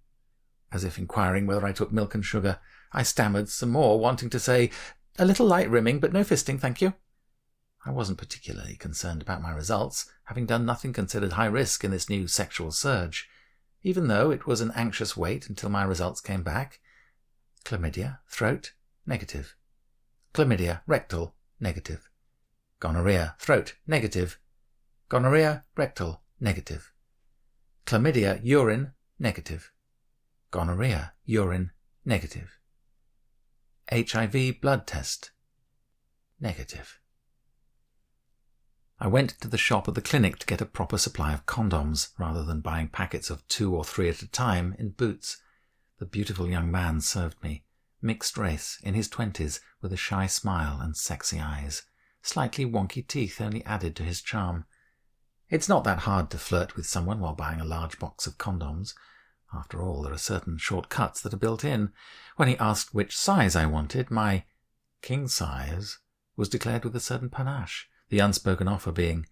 As 0.71 0.83
if 0.83 0.97
inquiring 0.97 1.45
whether 1.45 1.65
I 1.65 1.71
took 1.71 1.91
milk 1.91 2.15
and 2.15 2.23
sugar, 2.23 2.59
I 2.91 3.03
stammered 3.03 3.49
some 3.49 3.69
more, 3.71 3.99
wanting 3.99 4.29
to 4.29 4.39
say, 4.39 4.69
A 5.17 5.25
little 5.25 5.45
light 5.45 5.69
rimming, 5.69 5.99
but 5.99 6.13
no 6.13 6.21
fisting, 6.21 6.59
thank 6.59 6.81
you. 6.81 6.93
I 7.85 7.91
wasn't 7.91 8.17
particularly 8.17 8.75
concerned 8.75 9.21
about 9.21 9.41
my 9.41 9.51
results, 9.51 10.09
having 10.25 10.45
done 10.45 10.65
nothing 10.65 10.93
considered 10.93 11.33
high 11.33 11.47
risk 11.47 11.83
in 11.83 11.91
this 11.91 12.09
new 12.09 12.27
sexual 12.27 12.71
surge, 12.71 13.27
even 13.83 14.07
though 14.07 14.31
it 14.31 14.47
was 14.47 14.61
an 14.61 14.71
anxious 14.75 15.15
wait 15.15 15.49
until 15.49 15.69
my 15.69 15.83
results 15.83 16.21
came 16.21 16.41
back. 16.41 16.79
Chlamydia, 17.65 18.19
throat, 18.27 18.73
negative. 19.05 19.55
Chlamydia, 20.33 20.81
rectal, 20.87 21.35
negative. 21.59 22.09
Gonorrhea, 22.79 23.35
throat, 23.39 23.75
negative. 23.85 24.39
Gonorrhea, 25.09 25.63
rectal, 25.75 26.21
negative. 26.39 26.91
Chlamydia, 27.85 28.39
urine, 28.43 28.93
negative. 29.19 29.71
Gonorrhea, 30.51 31.13
urine, 31.25 31.71
negative. 32.05 32.57
HIV 33.91 34.61
blood 34.61 34.87
test, 34.87 35.31
negative. 36.39 36.99
I 39.03 39.07
went 39.07 39.31
to 39.41 39.49
the 39.49 39.57
shop 39.57 39.89
at 39.89 39.95
the 39.95 40.01
clinic 40.01 40.39
to 40.39 40.45
get 40.45 40.61
a 40.61 40.65
proper 40.65 40.97
supply 40.97 41.33
of 41.33 41.45
condoms, 41.45 42.11
rather 42.17 42.41
than 42.41 42.61
buying 42.61 42.87
packets 42.87 43.29
of 43.29 43.45
two 43.49 43.75
or 43.75 43.83
three 43.83 44.07
at 44.07 44.21
a 44.21 44.29
time 44.29 44.77
in 44.79 44.91
Boots. 44.91 45.41
The 45.99 46.05
beautiful 46.05 46.47
young 46.47 46.71
man 46.71 47.01
served 47.01 47.43
me, 47.43 47.65
mixed 48.01 48.37
race, 48.37 48.79
in 48.81 48.93
his 48.93 49.09
twenties, 49.09 49.59
with 49.81 49.91
a 49.91 49.97
shy 49.97 50.27
smile 50.27 50.79
and 50.79 50.95
sexy 50.95 51.37
eyes. 51.37 51.81
Slightly 52.21 52.65
wonky 52.65 53.05
teeth 53.05 53.41
only 53.41 53.61
added 53.65 53.97
to 53.97 54.03
his 54.03 54.21
charm. 54.21 54.63
It's 55.49 55.67
not 55.67 55.83
that 55.83 56.07
hard 56.07 56.29
to 56.29 56.37
flirt 56.37 56.77
with 56.77 56.87
someone 56.87 57.19
while 57.19 57.35
buying 57.35 57.59
a 57.59 57.65
large 57.65 57.99
box 57.99 58.25
of 58.25 58.37
condoms. 58.37 58.93
After 59.53 59.81
all, 59.81 60.01
there 60.03 60.13
are 60.13 60.17
certain 60.17 60.57
shortcuts 60.57 61.19
that 61.23 61.33
are 61.33 61.37
built 61.45 61.65
in. 61.65 61.91
When 62.37 62.47
he 62.47 62.57
asked 62.57 62.93
which 62.93 63.17
size 63.17 63.53
I 63.53 63.65
wanted, 63.65 64.09
my 64.09 64.45
king 65.01 65.27
size 65.27 65.99
was 66.37 66.47
declared 66.47 66.85
with 66.85 66.95
a 66.95 67.01
certain 67.01 67.29
panache 67.29 67.89
the 68.13 68.19
unspoken 68.19 68.67
offer 68.67 68.91
being, 68.91 69.25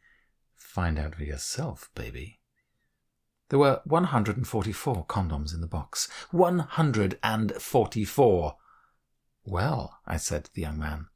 Find 0.55 0.97
out 0.97 1.13
for 1.13 1.23
yourself, 1.23 1.91
baby. 1.93 2.39
There 3.49 3.59
were 3.59 3.81
144 3.85 5.05
condoms 5.05 5.53
in 5.53 5.61
the 5.61 5.67
box. 5.67 6.07
144! 6.31 8.55
Well, 9.45 9.99
I 10.07 10.17
said 10.17 10.45
to 10.45 10.53
the 10.55 10.61
young 10.61 10.79
man, 10.79 11.09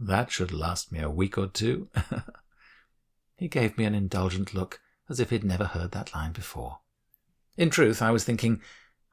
that 0.00 0.32
should 0.32 0.52
last 0.52 0.90
me 0.90 0.98
a 0.98 1.08
week 1.08 1.38
or 1.38 1.46
two. 1.46 1.88
he 3.36 3.46
gave 3.46 3.78
me 3.78 3.84
an 3.84 3.94
indulgent 3.94 4.52
look, 4.52 4.80
as 5.08 5.20
if 5.20 5.30
he'd 5.30 5.44
never 5.44 5.66
heard 5.66 5.92
that 5.92 6.12
line 6.12 6.32
before. 6.32 6.80
In 7.56 7.70
truth, 7.70 8.02
I 8.02 8.10
was 8.10 8.24
thinking, 8.24 8.60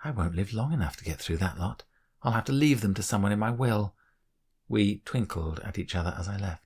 I 0.03 0.09
won't 0.09 0.33
live 0.33 0.51
long 0.51 0.73
enough 0.73 0.97
to 0.97 1.05
get 1.05 1.19
through 1.19 1.37
that 1.37 1.59
lot. 1.59 1.83
I'll 2.23 2.31
have 2.31 2.45
to 2.45 2.53
leave 2.53 2.81
them 2.81 2.95
to 2.95 3.03
someone 3.03 3.31
in 3.31 3.37
my 3.37 3.51
will. 3.51 3.93
We 4.67 5.03
twinkled 5.05 5.59
at 5.59 5.77
each 5.77 5.93
other 5.93 6.15
as 6.17 6.27
I 6.27 6.37
left. 6.37 6.62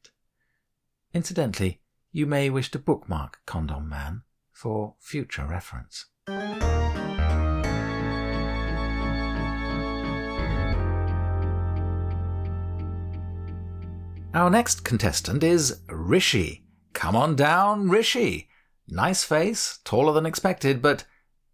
Incidentally, 1.17 1.81
you 2.11 2.27
may 2.27 2.47
wish 2.47 2.69
to 2.69 2.77
bookmark 2.77 3.39
Condom 3.47 3.89
Man 3.89 4.21
for 4.53 4.93
future 4.99 5.47
reference. 5.47 6.05
Our 14.35 14.51
next 14.51 14.83
contestant 14.83 15.43
is 15.43 15.81
Rishi. 15.89 16.67
Come 16.93 17.15
on 17.15 17.35
down, 17.35 17.89
Rishi. 17.89 18.47
Nice 18.87 19.23
face, 19.23 19.79
taller 19.83 20.13
than 20.13 20.27
expected, 20.27 20.83
but 20.83 21.05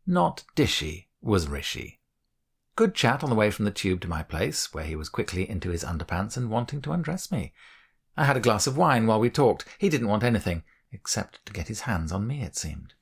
not 0.05 0.43
dishy, 0.57 1.05
was 1.21 1.47
Rishi. 1.47 2.01
Good 2.75 2.93
chat 2.95 3.23
on 3.23 3.29
the 3.29 3.35
way 3.37 3.49
from 3.49 3.63
the 3.63 3.71
tube 3.71 4.01
to 4.01 4.09
my 4.09 4.23
place, 4.23 4.73
where 4.73 4.83
he 4.83 4.97
was 4.97 5.07
quickly 5.07 5.49
into 5.49 5.69
his 5.69 5.85
underpants 5.85 6.35
and 6.35 6.49
wanting 6.49 6.81
to 6.81 6.91
undress 6.91 7.31
me. 7.31 7.53
I 8.15 8.25
had 8.25 8.37
a 8.37 8.41
glass 8.41 8.67
of 8.67 8.77
wine 8.77 9.07
while 9.07 9.19
we 9.19 9.29
talked. 9.29 9.65
He 9.77 9.89
didn't 9.89 10.07
want 10.07 10.23
anything, 10.23 10.63
except 10.91 11.45
to 11.45 11.53
get 11.53 11.67
his 11.67 11.81
hands 11.81 12.11
on 12.11 12.27
me, 12.27 12.41
it 12.41 12.55
seemed. 12.55 12.93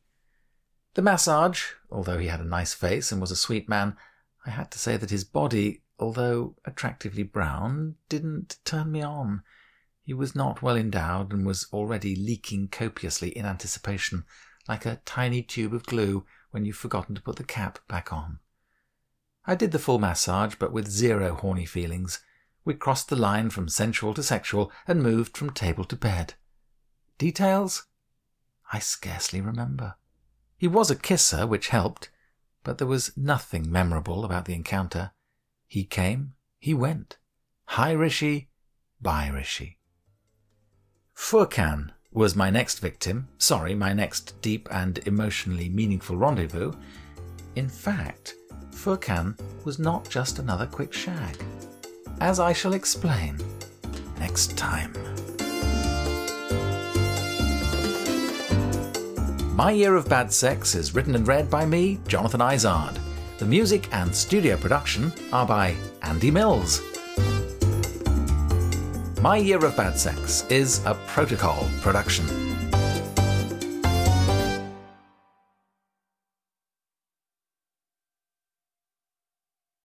The 0.93 1.01
massage, 1.01 1.63
although 1.89 2.17
he 2.17 2.27
had 2.27 2.39
a 2.39 2.45
nice 2.45 2.73
face 2.73 3.11
and 3.11 3.21
was 3.21 3.31
a 3.31 3.35
sweet 3.35 3.69
man, 3.69 3.95
I 4.45 4.49
had 4.49 4.71
to 4.71 4.79
say 4.79 4.97
that 4.97 5.09
his 5.09 5.23
body, 5.23 5.83
although 5.99 6.55
attractively 6.65 7.23
brown, 7.23 7.95
didn't 8.09 8.57
turn 8.65 8.91
me 8.91 9.01
on. 9.01 9.43
He 10.03 10.13
was 10.13 10.35
not 10.35 10.61
well 10.61 10.75
endowed 10.75 11.31
and 11.31 11.45
was 11.45 11.67
already 11.71 12.15
leaking 12.15 12.69
copiously 12.69 13.29
in 13.29 13.45
anticipation, 13.45 14.25
like 14.67 14.85
a 14.85 15.01
tiny 15.05 15.43
tube 15.43 15.73
of 15.73 15.85
glue 15.85 16.25
when 16.51 16.65
you've 16.65 16.75
forgotten 16.75 17.15
to 17.15 17.21
put 17.21 17.35
the 17.35 17.43
cap 17.43 17.79
back 17.87 18.11
on. 18.11 18.39
I 19.45 19.55
did 19.55 19.71
the 19.71 19.79
full 19.79 19.99
massage, 19.99 20.55
but 20.55 20.71
with 20.71 20.87
zero 20.87 21.35
horny 21.35 21.65
feelings. 21.65 22.19
We 22.63 22.75
crossed 22.75 23.09
the 23.09 23.15
line 23.15 23.49
from 23.49 23.69
sensual 23.69 24.13
to 24.13 24.23
sexual 24.23 24.71
and 24.87 25.01
moved 25.01 25.35
from 25.35 25.49
table 25.51 25.83
to 25.85 25.95
bed. 25.95 26.35
Details? 27.17 27.87
I 28.71 28.79
scarcely 28.79 29.41
remember. 29.41 29.95
He 30.57 30.67
was 30.67 30.91
a 30.91 30.95
kisser, 30.95 31.47
which 31.47 31.69
helped, 31.69 32.11
but 32.63 32.77
there 32.77 32.87
was 32.87 33.17
nothing 33.17 33.71
memorable 33.71 34.23
about 34.23 34.45
the 34.45 34.53
encounter. 34.53 35.11
He 35.67 35.83
came, 35.83 36.33
he 36.59 36.73
went. 36.73 37.17
Hi 37.65 37.91
Rishi, 37.91 38.49
bye 39.01 39.27
Rishi. 39.27 39.79
Furkan 41.15 41.91
was 42.11 42.35
my 42.35 42.49
next 42.49 42.79
victim, 42.79 43.27
sorry, 43.37 43.73
my 43.73 43.93
next 43.93 44.39
deep 44.41 44.67
and 44.71 44.99
emotionally 45.07 45.69
meaningful 45.69 46.17
rendezvous. 46.17 46.73
In 47.55 47.69
fact, 47.69 48.35
Furkan 48.71 49.39
was 49.65 49.79
not 49.79 50.09
just 50.09 50.39
another 50.39 50.67
quick 50.67 50.93
shag 50.93 51.37
as 52.21 52.39
I 52.39 52.53
shall 52.53 52.73
explain 52.73 53.35
next 54.19 54.55
time. 54.55 54.93
My 59.55 59.71
Year 59.71 59.95
of 59.95 60.07
Bad 60.07 60.31
Sex 60.31 60.75
is 60.75 60.95
written 60.95 61.15
and 61.15 61.27
read 61.27 61.49
by 61.49 61.65
me, 61.65 61.99
Jonathan 62.07 62.41
Izard. 62.41 62.97
The 63.39 63.45
music 63.45 63.91
and 63.91 64.15
studio 64.15 64.55
production 64.55 65.11
are 65.33 65.47
by 65.47 65.75
Andy 66.03 66.29
Mills. 66.31 66.81
My 69.19 69.37
Year 69.37 69.65
of 69.65 69.75
Bad 69.75 69.97
Sex 69.97 70.45
is 70.49 70.85
a 70.85 70.93
protocol 71.07 71.67
production. 71.81 72.50